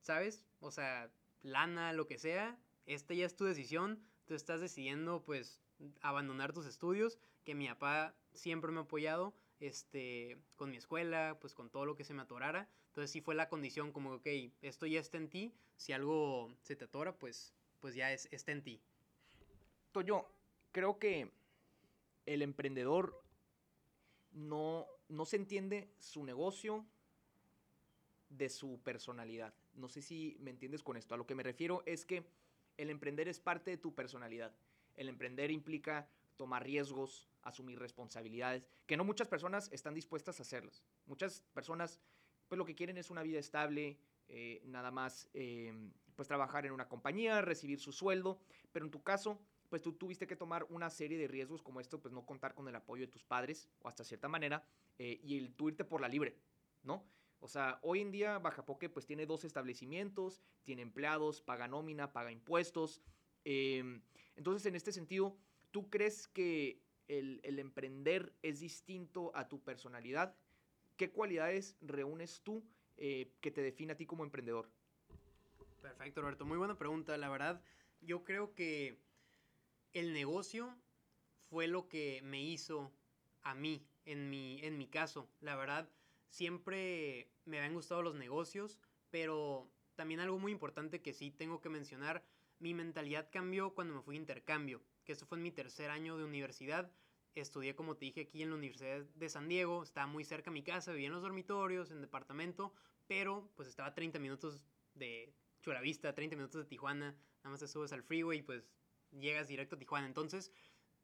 [0.00, 0.44] ¿sabes?
[0.60, 1.10] O sea,
[1.42, 2.58] lana, lo que sea.
[2.86, 4.02] Esta ya es tu decisión.
[4.26, 5.60] Tú estás decidiendo, pues,
[6.00, 7.18] abandonar tus estudios.
[7.44, 11.94] Que mi papá siempre me ha apoyado este, con mi escuela, pues con todo lo
[11.94, 12.68] que se me atorara.
[12.88, 14.26] Entonces sí fue la condición como, ok,
[14.60, 18.52] esto ya está en ti, si algo se te atora, pues, pues ya es, está
[18.52, 18.82] en ti.
[19.92, 20.26] Toño,
[20.72, 21.32] creo que
[22.26, 23.22] el emprendedor
[24.32, 26.84] no, no se entiende su negocio
[28.28, 29.54] de su personalidad.
[29.74, 31.14] No sé si me entiendes con esto.
[31.14, 32.26] A lo que me refiero es que
[32.76, 34.52] el emprender es parte de tu personalidad.
[34.94, 40.82] El emprender implica tomar riesgos, asumir responsabilidades, que no muchas personas están dispuestas a hacerlas.
[41.06, 42.00] Muchas personas,
[42.48, 46.72] pues lo que quieren es una vida estable, eh, nada más, em, pues trabajar en
[46.72, 48.38] una compañía, recibir su sueldo,
[48.72, 52.00] pero en tu caso, pues tú tuviste que tomar una serie de riesgos como esto,
[52.00, 54.64] pues no contar con el apoyo de tus padres, o hasta cierta manera,
[54.98, 56.36] eh, y el tú irte por la libre,
[56.82, 57.04] ¿no?
[57.42, 62.32] O sea, hoy en día Bajapoque pues tiene dos establecimientos, tiene empleados, paga nómina, paga
[62.32, 63.02] impuestos.
[63.44, 64.02] Em,
[64.36, 65.36] entonces, en este sentido,
[65.72, 70.36] ¿Tú crees que el, emprender es distinto a tu personalidad?
[70.98, 72.62] ¿Qué cualidades reúnes tú
[72.98, 74.70] eh, que te define a ti como emprendedor?
[75.80, 76.44] Perfecto, Roberto.
[76.44, 77.16] Muy buena pregunta.
[77.16, 77.62] La verdad,
[78.02, 79.00] yo creo que
[79.94, 80.76] el negocio
[81.48, 82.92] fue lo que me hizo
[83.40, 85.26] a mí, en mi, en mi caso.
[85.40, 85.88] La verdad,
[86.32, 91.68] siempre me habían gustado los negocios, pero también algo muy importante que sí tengo que
[91.68, 92.24] mencionar,
[92.58, 96.16] mi mentalidad cambió cuando me fui a intercambio que eso fue en mi tercer año
[96.16, 96.90] de universidad.
[97.34, 100.54] Estudié, como te dije, aquí en la Universidad de San Diego, estaba muy cerca de
[100.54, 102.74] mi casa, vivía en los dormitorios, en departamento,
[103.06, 104.62] pero pues estaba a 30 minutos
[104.94, 108.68] de Chulavista, 30 minutos de Tijuana, nada más te subes al freeway y pues
[109.10, 110.06] llegas directo a Tijuana.
[110.06, 110.52] Entonces,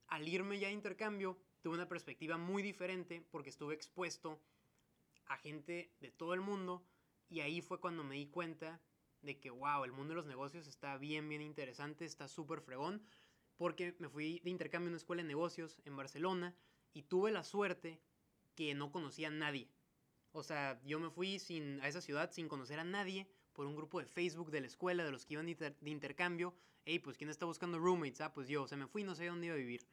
[0.06, 4.40] al irme ya a intercambio, tuve una perspectiva muy diferente porque estuve expuesto
[5.28, 6.84] a gente de todo el mundo
[7.28, 8.80] y ahí fue cuando me di cuenta
[9.22, 13.02] de que, wow, el mundo de los negocios está bien, bien interesante, está súper fregón
[13.56, 16.54] porque me fui de intercambio a una escuela de negocios en Barcelona
[16.94, 18.00] y tuve la suerte
[18.54, 19.68] que no conocía a nadie.
[20.32, 23.74] O sea, yo me fui sin, a esa ciudad sin conocer a nadie por un
[23.74, 26.54] grupo de Facebook de la escuela, de los que iban de, intercambio.
[26.84, 28.20] Hey, pues ¿quién está buscando roommates?
[28.20, 29.86] Ah, pues yo, o sea, me fui y no sabía dónde iba a vivir.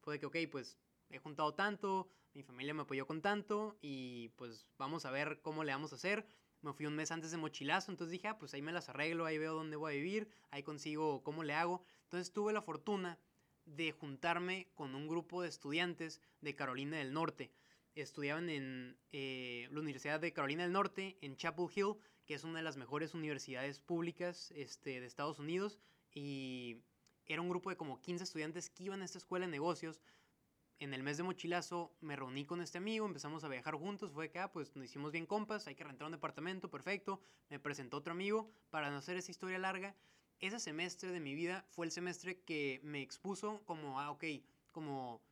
[0.00, 0.76] Fue de que, ok, pues
[1.08, 5.64] he juntado tanto, mi familia me apoyó con tanto y pues vamos a ver cómo
[5.64, 6.26] le vamos a hacer.
[6.60, 9.26] Me fui un mes antes de mochilazo, entonces dije, ah, pues ahí me las arreglo,
[9.26, 11.82] ahí veo dónde voy a vivir, ahí consigo cómo le hago.
[12.04, 13.18] Entonces tuve la fortuna
[13.64, 17.52] de juntarme con un grupo de estudiantes de Carolina del Norte.
[17.94, 22.58] Estudiaban en eh, la Universidad de Carolina del Norte, en Chapel Hill, que es una
[22.58, 25.78] de las mejores universidades públicas este, de Estados Unidos.
[26.14, 26.78] Y
[27.26, 30.00] era un grupo de como 15 estudiantes que iban a esta escuela de negocios
[30.82, 34.30] en el mes de mochilazo me reuní con este amigo, empezamos a viajar juntos, fue
[34.30, 37.20] que, ah, pues nos hicimos bien compas, hay que rentar un departamento, perfecto.
[37.50, 39.94] Me presentó otro amigo, para no hacer esa historia larga.
[40.40, 44.24] Ese semestre de mi vida fue el semestre que me expuso como, ah, ok,
[44.72, 45.22] como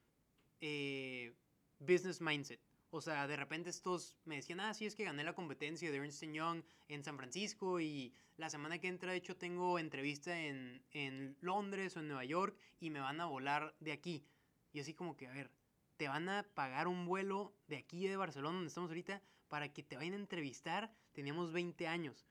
[0.61, 1.35] eh,
[1.81, 2.61] business mindset.
[2.91, 5.97] O sea, de repente estos me decían, ah, sí, es que gané la competencia de
[5.97, 10.81] Ernst Young en San Francisco y la semana que entra, de hecho, tengo entrevista en,
[10.93, 14.25] en Londres o en Nueva York y me van a volar de aquí.
[14.72, 15.50] Y así como que, a ver,
[15.96, 19.83] te van a pagar un vuelo de aquí de Barcelona, donde estamos ahorita, para que
[19.83, 20.94] te vayan a entrevistar.
[21.12, 22.26] Teníamos 20 años.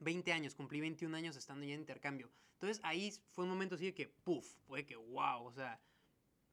[0.00, 2.30] 20 años, cumplí 21 años estando ya en intercambio.
[2.54, 5.80] Entonces ahí fue un momento así de que, puff, fue que, wow, o sea,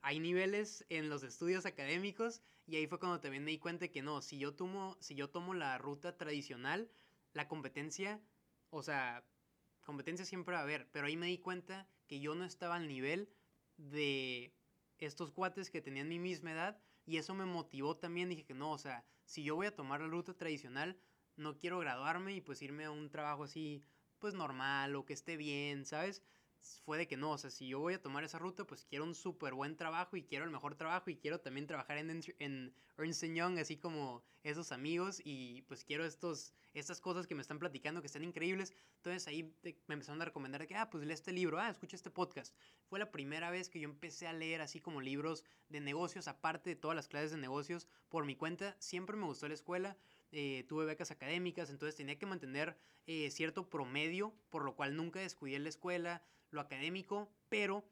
[0.01, 4.01] hay niveles en los estudios académicos y ahí fue cuando también me di cuenta que
[4.01, 6.91] no, si yo tomo, si yo tomo la ruta tradicional,
[7.33, 8.21] la competencia,
[8.69, 9.25] o sea,
[9.81, 12.88] competencia siempre va a haber, pero ahí me di cuenta que yo no estaba al
[12.88, 13.29] nivel
[13.77, 14.53] de
[15.05, 18.71] estos cuates que tenían mi misma edad y eso me motivó también, dije que no,
[18.71, 20.99] o sea, si yo voy a tomar la ruta tradicional,
[21.35, 23.83] no quiero graduarme y pues irme a un trabajo así,
[24.19, 26.23] pues normal o que esté bien, ¿sabes?
[26.86, 29.06] Fue de que no, o sea, si yo voy a tomar esa ruta, pues quiero
[29.06, 32.74] un súper buen trabajo y quiero el mejor trabajo y quiero también trabajar en, en
[32.98, 37.60] Ernst Young, así como esos amigos y pues quiero estos, estas cosas que me están
[37.60, 38.74] platicando que están increíbles.
[38.98, 39.54] Entonces ahí
[39.88, 42.56] me empezaron a recomendar que, ah, pues lee este libro, ah, escucha este podcast.
[42.88, 46.72] Fue la primera vez que yo empecé a leer así como libros de negocios, aparte
[46.72, 48.76] de todas las clases de negocios, por mi cuenta.
[48.80, 49.98] Siempre me gustó la escuela,
[50.32, 55.19] eh, tuve becas académicas, entonces tenía que mantener eh, cierto promedio, por lo cual nunca
[55.19, 57.83] descuidé la escuela, lo académico, pero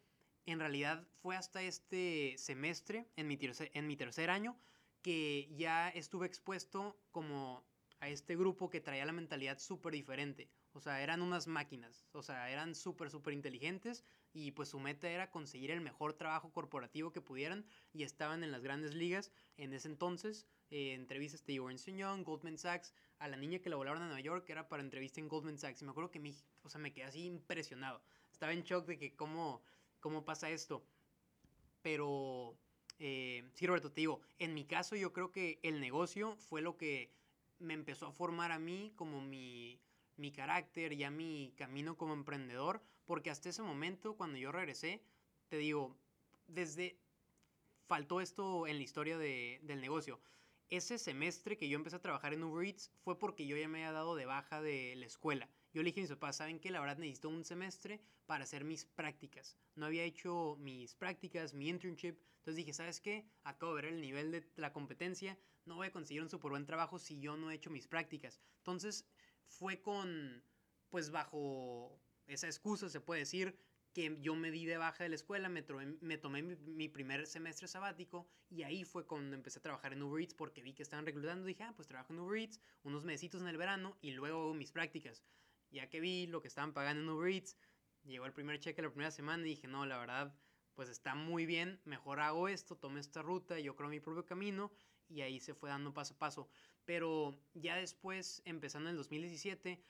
[0.46, 4.58] en realidad fue hasta este semestre, en mi tercer, en mi tercer año,
[5.02, 7.64] que ya estuve expuesto como
[8.00, 10.50] a este grupo que traía la mentalidad súper diferente.
[10.74, 15.10] O sea, eran unas máquinas, o sea, eran súper, súper inteligentes y pues su meta
[15.10, 19.74] era conseguir el mejor trabajo corporativo que pudieran y estaban en las grandes ligas en
[19.74, 20.46] ese entonces.
[20.70, 24.22] Eh, entrevistas de Ernst Young, Goldman Sachs, a la niña que la volaron a Nueva
[24.22, 26.94] York era para entrevista en Goldman Sachs y me acuerdo que me, o sea, me
[26.94, 28.04] quedé así impresionado
[28.38, 29.64] estaba en shock de que cómo,
[30.00, 30.86] cómo pasa esto.
[31.82, 32.56] Pero
[33.00, 36.78] eh, sí, Roberto, te digo, en mi caso yo creo que el negocio fue lo
[36.78, 37.12] que
[37.58, 39.82] me empezó a formar a mí como mi,
[40.18, 45.02] mi carácter, ya mi camino como emprendedor, porque hasta ese momento, cuando yo regresé,
[45.50, 45.98] te digo,
[46.48, 47.00] desde...
[47.88, 50.20] Faltó esto en la historia de, del negocio.
[50.70, 53.86] Ese semestre que yo empecé a trabajar en Uber Eats fue porque yo ya me
[53.86, 55.50] había dado de baja de la escuela.
[55.74, 56.72] Yo le dije a mis papás, ¿saben qué?
[56.72, 59.58] La verdad necesito un semestre para hacer mis prácticas.
[59.76, 62.18] No había hecho mis prácticas, mi internship.
[62.40, 63.26] Entonces dije, ¿sabes qué?
[63.44, 65.38] Acabo de ver el nivel de la competencia.
[65.66, 68.40] No voy a conseguir un súper buen trabajo si yo no he hecho mis prácticas.
[68.60, 69.06] Entonces
[69.46, 70.44] fue con,
[70.90, 73.58] pues bajo esa excusa, se puede decir,
[73.94, 75.66] que yo me di de baja de la escuela, me,
[76.02, 80.22] me tomé mi, primer semestre sabático y ahí fue cuando empecé a trabajar en Uber
[80.22, 81.48] Eats porque vi que estaban reclutando.
[81.48, 84.54] Dije, ah, pues trabajo en Uber Eats unos mesitos en el verano y luego hago
[84.54, 85.24] mis prácticas
[85.72, 87.58] ya que vi lo que estaban pagando en Uber Eats,
[88.04, 90.34] llegó el primer cheque la primera semana y dije, no, la verdad,
[90.76, 94.72] pues está muy bien, mejor hago esto, tomo esta ruta, yo creo mi propio camino
[95.10, 96.50] y ahí se fue dando paso a paso.
[96.86, 99.82] Pero ya después, empezando en el 2017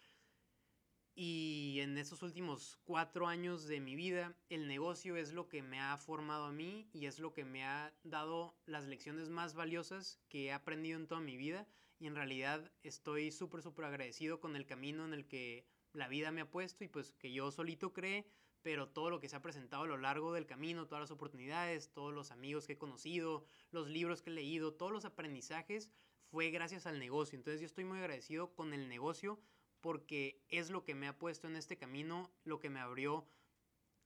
[1.13, 5.79] y en estos últimos cuatro años de mi vida, el negocio es lo que me
[5.79, 10.19] ha formado a mí y es lo que me ha dado las lecciones más valiosas
[10.29, 11.67] que he aprendido en toda mi vida
[11.99, 16.31] y en realidad estoy súper, súper agradecido con el camino en el que la vida
[16.31, 18.27] me ha puesto y pues que yo solito creé,
[18.61, 21.91] pero todo lo que se ha presentado a lo largo del camino, todas las oportunidades,
[21.91, 25.89] todos los amigos que he conocido, los libros que he leído, todos los aprendizajes,
[26.29, 27.37] fue gracias al negocio.
[27.37, 29.39] Entonces yo estoy muy agradecido con el negocio
[29.81, 33.27] porque es lo que me ha puesto en este camino, lo que me abrió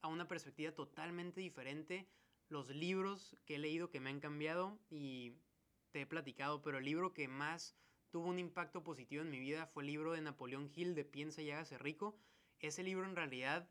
[0.00, 2.08] a una perspectiva totalmente diferente,
[2.48, 5.32] los libros que he leído que me han cambiado y
[5.92, 7.76] te he platicado, pero el libro que más
[8.10, 11.42] tuvo un impacto positivo en mi vida fue el libro de Napoleón Hill de Piensa
[11.42, 12.18] y hágase rico.
[12.58, 13.68] Ese libro en realidad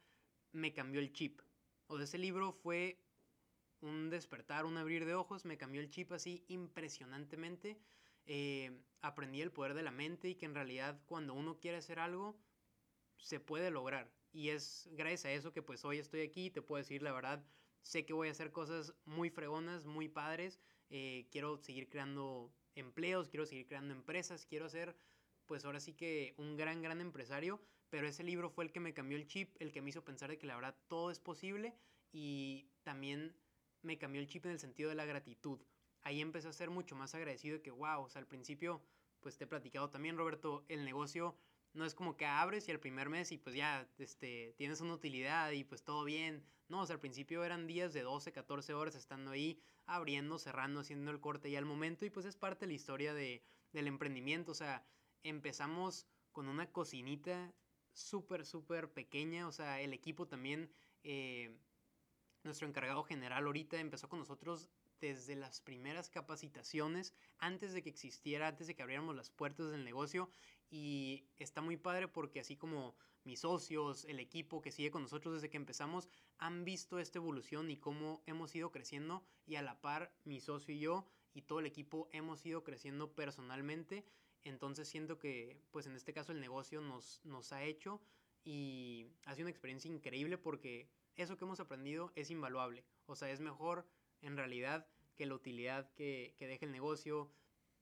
[0.51, 1.41] me cambió el chip.
[1.87, 3.03] O de ese libro fue
[3.81, 7.79] un despertar, un abrir de ojos, me cambió el chip así impresionantemente.
[8.25, 11.99] Eh, aprendí el poder de la mente y que en realidad cuando uno quiere hacer
[11.99, 12.39] algo,
[13.17, 14.11] se puede lograr.
[14.31, 17.43] Y es gracias a eso que pues hoy estoy aquí, te puedo decir la verdad,
[17.81, 23.29] sé que voy a hacer cosas muy fregonas, muy padres eh, quiero seguir creando empleos,
[23.29, 24.95] quiero seguir creando empresas, quiero ser,
[25.45, 28.93] pues ahora sí que un gran, gran empresario, pero ese libro fue el que me
[28.93, 31.73] cambió el chip, el que me hizo pensar de que la verdad todo es posible
[32.11, 33.35] y también
[33.81, 35.59] me cambió el chip en el sentido de la gratitud.
[36.01, 38.81] Ahí empecé a ser mucho más agradecido de que, wow, o sea, al principio,
[39.21, 41.35] pues te he platicado también, Roberto, el negocio
[41.73, 44.93] no es como que abres y al primer mes y pues ya este, tienes una
[44.93, 46.43] utilidad y pues todo bien.
[46.67, 50.81] No, o sea, al principio eran días de 12, 14 horas estando ahí, abriendo, cerrando,
[50.81, 53.87] haciendo el corte y al momento y pues es parte de la historia de, del
[53.87, 54.51] emprendimiento.
[54.51, 54.85] O sea,
[55.23, 57.53] empezamos con una cocinita
[57.93, 59.47] súper, súper pequeña.
[59.47, 60.71] O sea, el equipo también,
[61.03, 61.57] eh,
[62.43, 68.47] nuestro encargado general ahorita empezó con nosotros desde las primeras capacitaciones, antes de que existiera,
[68.47, 70.29] antes de que abriéramos las puertas del negocio.
[70.71, 75.35] Y está muy padre porque así como mis socios, el equipo que sigue con nosotros
[75.35, 79.79] desde que empezamos, han visto esta evolución y cómo hemos ido creciendo y a la
[79.81, 84.05] par mi socio y yo y todo el equipo hemos ido creciendo personalmente.
[84.43, 88.01] Entonces siento que pues en este caso el negocio nos, nos ha hecho
[88.43, 92.83] y ha sido una experiencia increíble porque eso que hemos aprendido es invaluable.
[93.05, 93.85] O sea, es mejor
[94.21, 97.29] en realidad que la utilidad que, que deja el negocio,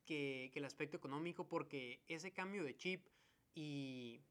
[0.10, 3.06] que, el aspecto económico, porque ese cambio de chip
[3.54, 4.22] y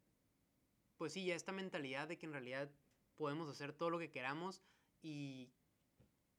[0.97, 2.69] pues sí, ya esta mentalidad de que en realidad
[3.17, 4.61] podemos hacer todo lo que queramos
[5.03, 5.49] y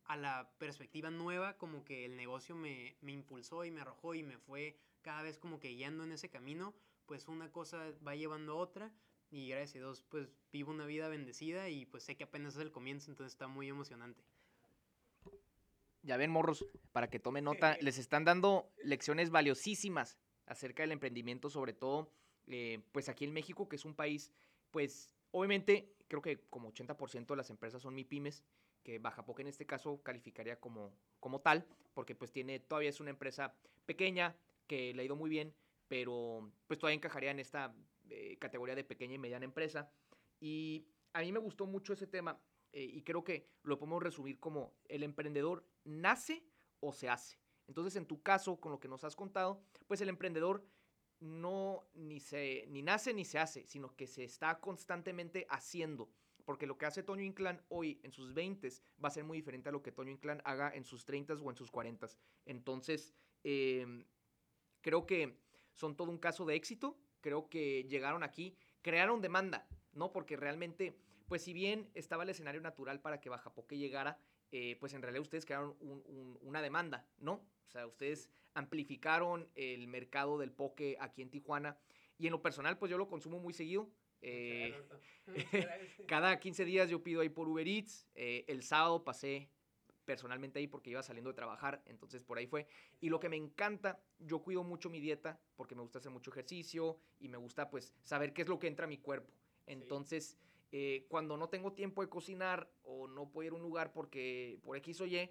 [0.03, 4.23] a la perspectiva nueva como que el negocio me, me, impulsó y me arrojó y
[4.23, 6.73] me fue cada vez como que guiando en ese camino,
[7.05, 8.93] pues una cosa va llevando a otra
[9.31, 12.61] y gracias a Dios pues vivo una vida bendecida y pues sé que apenas es
[12.61, 14.21] el comienzo, entonces está muy emocionante.
[16.01, 21.49] Ya ven, morros, para que tomen nota, les están dando lecciones valiosísimas acerca del emprendimiento,
[21.49, 22.11] sobre todo
[22.47, 24.31] eh, pues aquí en México, que es un país,
[24.71, 28.43] pues obviamente creo que como 80% de las empresas son MIPIMES,
[28.83, 32.99] que Baja Poca en este caso calificaría como, como tal, porque pues tiene, todavía es
[32.99, 34.35] una empresa pequeña,
[34.67, 35.53] que le ha ido muy bien,
[35.87, 37.75] pero pues todavía encajaría en esta
[38.09, 39.91] eh, categoría de pequeña y mediana empresa.
[40.39, 42.39] Y a mí me gustó mucho ese tema
[42.71, 46.43] eh, y creo que lo podemos resumir como el emprendedor nace
[46.79, 47.37] o se hace.
[47.67, 50.65] Entonces, en tu caso, con lo que nos has contado, pues el emprendedor
[51.19, 56.09] no ni, se, ni nace ni se hace, sino que se está constantemente haciendo.
[56.45, 58.69] Porque lo que hace Toño Inclán hoy en sus 20
[59.03, 61.49] va a ser muy diferente a lo que Toño Inclán haga en sus 30 o
[61.49, 62.07] en sus 40.
[62.45, 64.05] Entonces, em,
[64.81, 65.37] creo que
[65.73, 66.97] son todo un caso de éxito.
[67.21, 70.11] Creo que llegaron aquí, crearon demanda, ¿no?
[70.11, 70.97] Porque realmente,
[71.29, 74.19] pues si bien estaba el escenario natural para que Baja Poque llegara,
[74.51, 75.75] eh, pues en realidad ustedes crearon
[76.41, 77.33] una demanda, ¿no?
[77.67, 81.77] O sea, ustedes amplificaron el mercado del poke aquí en Tijuana.
[82.17, 83.89] Y en lo personal, pues yo lo consumo muy seguido.
[84.21, 84.75] Eh,
[86.07, 88.07] cada 15 días yo pido ahí por Uber Eats.
[88.15, 89.49] Eh, el sábado pasé
[90.03, 92.65] personalmente ahí porque iba saliendo de trabajar, entonces por ahí fue.
[92.99, 96.31] Y lo que me encanta, yo cuido mucho mi dieta porque me gusta hacer mucho
[96.31, 99.31] ejercicio y me gusta pues saber qué es lo que entra a mi cuerpo.
[99.67, 100.35] Entonces,
[100.71, 104.59] eh, cuando no tengo tiempo de cocinar o no puedo ir a un lugar porque
[104.63, 105.29] por X o Y,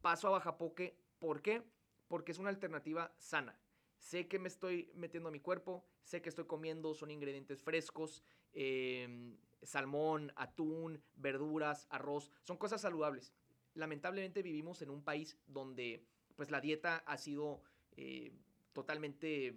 [0.00, 0.98] paso a Bajapoque.
[1.18, 1.62] ¿Por qué?
[2.08, 3.58] Porque es una alternativa sana.
[3.98, 8.22] Sé que me estoy metiendo a mi cuerpo, sé que estoy comiendo, son ingredientes frescos,
[8.52, 13.32] em, salmón, atún, verduras, arroz, son cosas saludables.
[13.72, 16.04] Lamentablemente vivimos en un país donde
[16.36, 17.62] pues la dieta ha sido
[17.96, 18.32] eh,
[18.74, 19.54] totalmente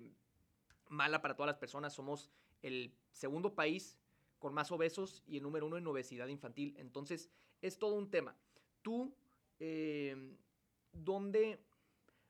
[0.87, 1.93] mala para todas las personas.
[1.93, 3.97] Somos el segundo país
[4.39, 6.75] con más obesos y el número uno en obesidad infantil.
[6.77, 7.29] Entonces,
[7.61, 8.35] es todo un tema.
[8.81, 9.15] Tú,
[9.59, 10.37] em,
[10.91, 11.59] ¿dónde,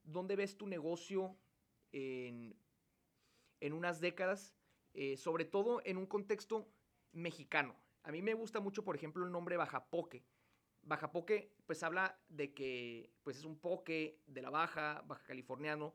[0.04, 1.36] ¿dónde, ves tu negocio
[1.92, 2.56] en,
[3.62, 4.56] unas décadas?
[4.94, 6.68] Eh, sobre todo en un contexto
[7.12, 7.76] mexicano.
[8.04, 10.24] A mí me gusta mucho, por ejemplo, el nombre Bajapoque.
[10.84, 15.94] Bajapoque, pues habla de que pues es un poke de la Baja, Baja Californiano.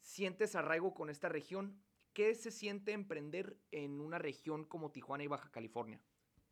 [0.00, 1.82] Sientes arraigo con esta región.
[2.12, 6.00] ¿Qué se siente emprender en una región como Tijuana y Baja California?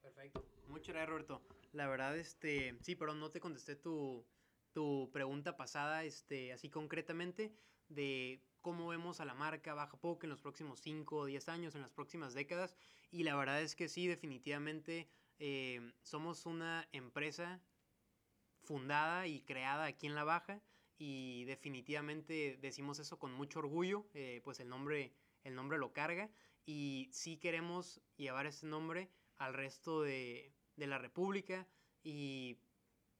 [0.00, 0.44] Perfecto.
[0.68, 1.42] Muchas gracias, Roberto.
[1.72, 4.24] La verdad, este, sí, pero no te contesté tu,
[4.72, 7.52] tu pregunta pasada, este, así concretamente,
[7.88, 11.74] de cómo vemos a la marca Baja Poke en los próximos 5 o 10 años,
[11.74, 12.74] en las próximas décadas.
[13.10, 17.60] Y la verdad es que sí, definitivamente eh, somos una empresa
[18.62, 20.62] fundada y creada aquí en La Baja
[20.98, 25.14] y definitivamente decimos eso con mucho orgullo, eh, pues el nombre
[25.44, 26.30] el nombre lo carga
[26.66, 31.66] y sí queremos llevar ese nombre al resto de, la República
[32.02, 32.58] y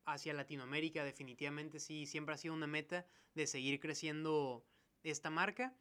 [0.07, 4.64] hacia Latinoamérica definitivamente sí, siempre ha sido una meta de seguir creciendo
[5.03, 5.77] esta marca.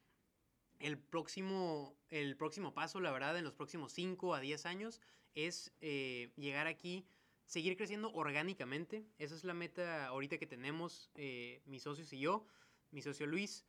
[0.80, 5.02] El próximo, el próximo paso, la verdad, en los próximos 5 a 10 años
[5.36, 7.06] es eh, llegar aquí,
[7.46, 9.06] seguir creciendo orgánicamente.
[9.18, 12.46] Esa es la meta ahorita que tenemos eh, mis socios y yo,
[12.92, 13.66] mi socio Luis.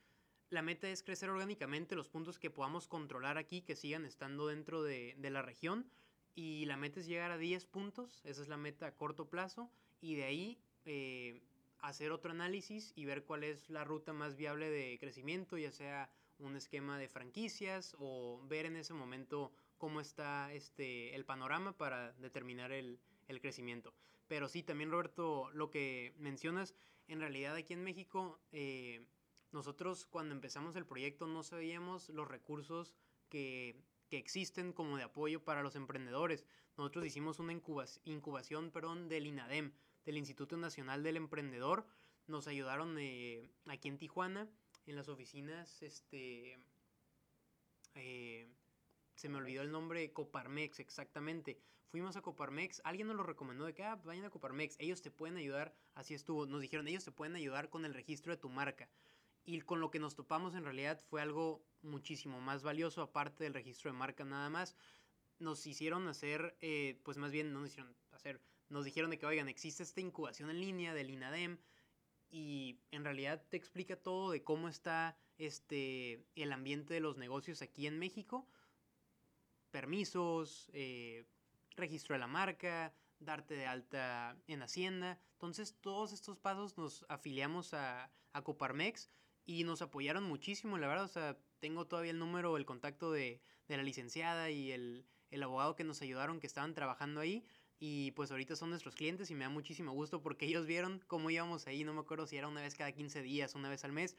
[0.51, 4.83] La meta es crecer orgánicamente los puntos que podamos controlar aquí, que sigan estando dentro
[4.83, 5.89] de, la región.
[6.35, 9.71] Y la meta es llegar a 10 puntos, esa es la meta a corto plazo.
[10.01, 11.41] Y de ahí, eh,
[11.79, 16.11] hacer otro análisis y ver cuál es la ruta más viable de crecimiento, ya sea
[16.41, 22.13] un esquema de franquicias o ver en ese momento cómo está este, el panorama para
[22.15, 22.99] determinar el,
[23.29, 23.95] el crecimiento.
[24.27, 26.75] Pero sí, también Roberto, lo que mencionas,
[27.07, 29.07] en realidad aquí en México, eh,
[29.53, 32.95] nosotros cuando empezamos el proyecto no sabíamos los recursos
[33.29, 36.45] que, que, existen como de apoyo para los emprendedores.
[36.77, 39.73] Nosotros hicimos una incubación, perdón, del INADEM,
[40.05, 41.87] del Instituto Nacional del Emprendedor.
[42.27, 44.49] Nos ayudaron eh, aquí en Tijuana,
[44.87, 46.59] en las oficinas, este...
[47.95, 48.49] Eh,
[49.21, 51.61] se me olvidó el nombre, Coparmex, exactamente.
[51.89, 55.11] Fuimos a Coparmex, alguien nos lo recomendó de que, ah, vayan a Coparmex, ellos te
[55.11, 58.49] pueden ayudar, así estuvo, nos dijeron, ellos te pueden ayudar con el registro de tu
[58.49, 58.89] marca.
[59.51, 63.53] Y con lo que nos topamos en realidad fue algo muchísimo más valioso, aparte del
[63.53, 64.77] registro de marca nada más.
[65.41, 69.27] Nos hicieron hacer, eh, pues más bien no nos hicieron hacer, nos dijeron de que,
[69.27, 71.59] oigan, existe esta incubación en línea del INADEM
[72.31, 77.61] y en realidad te explica todo de cómo está este, el ambiente de los negocios
[77.61, 78.47] aquí en México
[79.73, 81.27] permisos, eh,
[81.75, 85.19] registro de la marca, darte de alta en Hacienda.
[85.33, 89.11] Entonces, todos estos pasos nos afiliamos a, a Coparmex
[89.47, 91.05] y nos apoyaron muchísimo, la verdad.
[91.05, 95.43] O sea, tengo todavía el número, el contacto de, de la licenciada y el, el,
[95.43, 97.45] abogado que nos ayudaron, que estaban trabajando ahí.
[97.79, 101.31] Y pues ahorita son nuestros clientes y me da muchísimo gusto porque ellos vieron cómo
[101.31, 101.83] íbamos ahí.
[101.85, 104.17] No me acuerdo si era una vez cada 15 días, una vez al mes.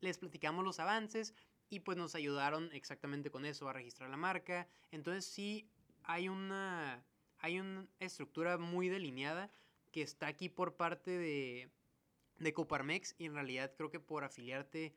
[0.00, 1.34] Les platicamos los avances
[1.68, 4.66] y pues nos ayudaron exactamente con eso, a registrar la marca.
[4.90, 5.68] Entonces sí
[6.04, 7.04] hay una,
[7.38, 9.50] hay una estructura muy delineada
[9.90, 11.70] que está aquí por parte de,
[12.42, 14.94] de Coparmex y en realidad creo que por afiliarte,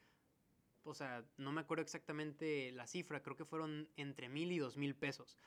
[0.83, 4.77] o sea, no me acuerdo exactamente la cifra, creo que fueron entre mil y dos
[4.77, 5.37] mil pesos.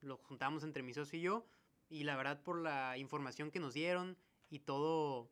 [0.00, 1.46] Lo juntamos entre mi socio y yo
[1.88, 4.16] y la verdad por la información que nos dieron
[4.50, 5.28] y todo,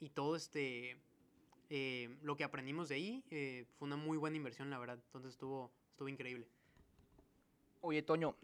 [0.00, 0.96] y todo este,
[1.70, 4.98] eh, lo que aprendimos de ahí eh, fue una muy buena inversión, la verdad.
[5.06, 6.48] Entonces estuvo, estuvo increíble.
[7.80, 8.36] Oye, Toño,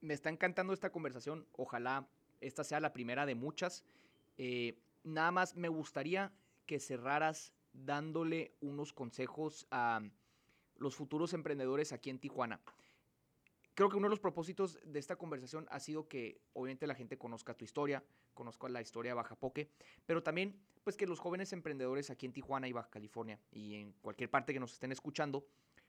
[0.00, 1.46] me está encantando esta conversación.
[1.52, 2.08] Ojalá
[2.40, 3.84] esta sea la primera de muchas.
[4.36, 6.32] Eh, nada más me gustaría
[6.66, 10.00] que cerraras dándole unos consejos a
[10.76, 12.60] los futuros emprendedores aquí en Tijuana.
[13.74, 17.16] Creo que uno de los propósitos de esta conversación ha sido que obviamente la gente
[17.16, 19.70] conozca tu historia, conozca la historia de Baja Poke,
[20.04, 23.92] pero también pues que los jóvenes emprendedores aquí en Tijuana y Baja California y en
[24.02, 25.46] cualquier parte que nos estén escuchando,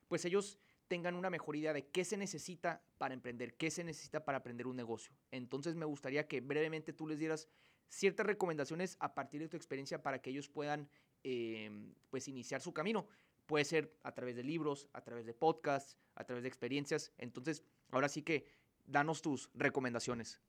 [0.07, 4.23] pues ellos tengan una mejor idea de qué se necesita para emprender, qué se necesita
[4.23, 5.13] para aprender un negocio.
[5.31, 7.49] Entonces me gustaría que brevemente tú les dieras
[7.89, 10.89] ciertas recomendaciones a partir de tu experiencia para que ellos puedan
[11.23, 13.07] em, pues iniciar su camino.
[13.45, 17.11] Puede ser a través de libros, a través de podcasts, a través de experiencias.
[17.17, 18.45] Entonces, ahora sí que
[18.85, 20.39] danos tus recomendaciones.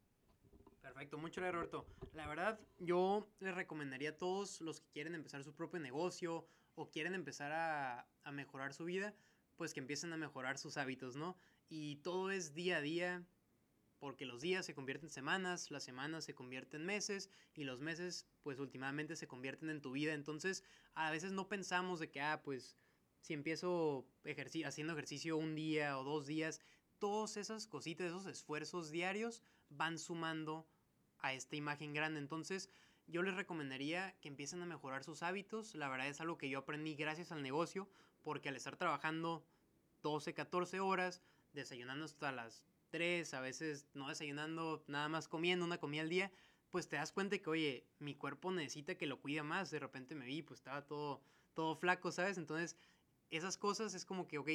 [0.80, 1.86] Perfecto, mucho gracias Roberto.
[2.12, 6.90] La verdad, yo les recomendaría a todos los que quieren empezar su propio negocio o
[6.90, 9.14] quieren empezar a, a mejorar su vida,
[9.56, 11.36] pues que empiecen a mejorar sus hábitos, ¿no?
[11.68, 13.24] Y todo es día a día,
[14.04, 17.80] porque los días se convierten en semanas, las semanas se convierten en meses y los
[17.80, 20.12] meses pues últimamente se convierten en tu vida.
[20.12, 22.76] Entonces a veces no pensamos de que, ah, pues
[23.22, 24.06] si empiezo
[24.66, 26.60] haciendo ejercicio un día o dos días,
[26.98, 30.68] todas esas cositas, esos esfuerzos diarios van sumando
[31.20, 32.20] a esta imagen grande.
[32.20, 32.68] Entonces
[33.06, 35.74] yo les recomendaría que empiecen a mejorar sus hábitos.
[35.74, 37.88] La verdad es algo que yo aprendí gracias al negocio,
[38.20, 39.48] porque al estar trabajando
[40.02, 41.22] 12, 14 horas,
[41.54, 46.30] desayunando hasta las 3, a veces no desayunando, nada más comiendo una comida al día,
[46.70, 49.72] pues te das cuenta que, oye, mi cuerpo necesita que lo cuide más.
[49.72, 51.20] De repente me vi, pues estaba todo,
[51.54, 52.38] todo flaco, ¿sabes?
[52.38, 52.76] Entonces
[53.30, 54.48] esas cosas es como que, ok,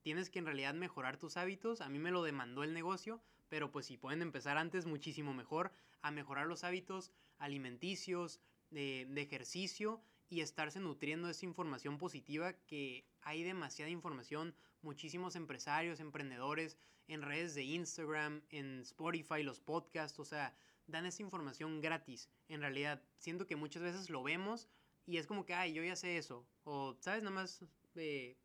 [0.00, 1.82] tienes que en realidad mejorar tus hábitos.
[1.82, 5.70] A mí me lo demandó el negocio, pero pues si pueden empezar antes, muchísimo mejor
[6.00, 13.06] a mejorar los hábitos alimenticios, de ejercicio y estarse nutriendo de esa información positiva que
[13.22, 20.24] hay demasiada información, muchísimos empresarios, emprendedores en redes de Instagram, en Spotify, los podcasts, o
[20.24, 20.56] sea,
[20.86, 22.28] dan esa información gratis.
[22.48, 24.68] En realidad, siento que muchas veces lo vemos
[25.06, 26.46] y es como que, ay, yo ya sé eso.
[26.64, 27.22] O, ¿sabes?
[27.22, 27.64] Nada más
[27.94, 28.38] de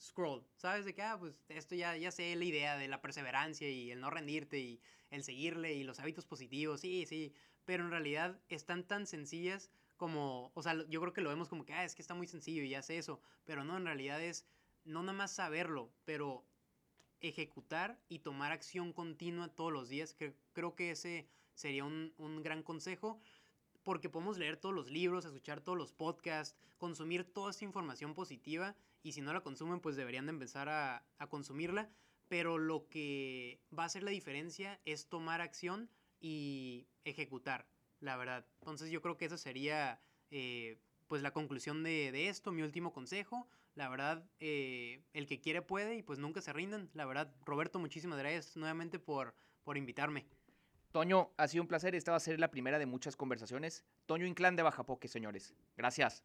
[0.00, 0.84] scroll, ¿sabes?
[0.84, 4.00] De que, ah, pues esto ya, ya sé la idea de la perseverancia y el
[4.00, 4.80] no rendirte y
[5.10, 7.32] el seguirle y los hábitos positivos, sí, sí,
[7.64, 11.66] pero en realidad están tan sencillas como, o sea, yo creo que lo vemos como
[11.66, 14.46] que, ah, es que está muy sencillo y sé eso, pero no, en realidad es
[14.84, 16.46] no nada más saberlo, pero
[17.20, 20.16] ejecutar y tomar acción continua todos los días,
[20.52, 23.20] creo que ese sería un, un gran consejo
[23.82, 28.76] porque podemos leer todos los libros, escuchar todos los podcasts, consumir toda esta información positiva
[29.02, 31.90] y si no la consumen pues deberían de empezar a, a consumirla,
[32.28, 35.90] pero lo que va a hacer la diferencia es tomar acción
[36.20, 37.66] y ejecutar.
[38.00, 38.46] La verdad.
[38.60, 42.92] Entonces yo creo que esa sería eh, pues la conclusión de, de, esto, mi último
[42.92, 43.48] consejo.
[43.74, 46.90] La verdad, eh, el que quiere puede y pues nunca se rindan.
[46.94, 50.26] La verdad, Roberto, muchísimas gracias nuevamente por, por invitarme.
[50.92, 51.94] Toño, ha sido un placer.
[51.94, 53.84] Esta va a ser la primera de muchas conversaciones.
[54.06, 55.54] Toño Inclán de Bajapoque, señores.
[55.76, 56.24] Gracias.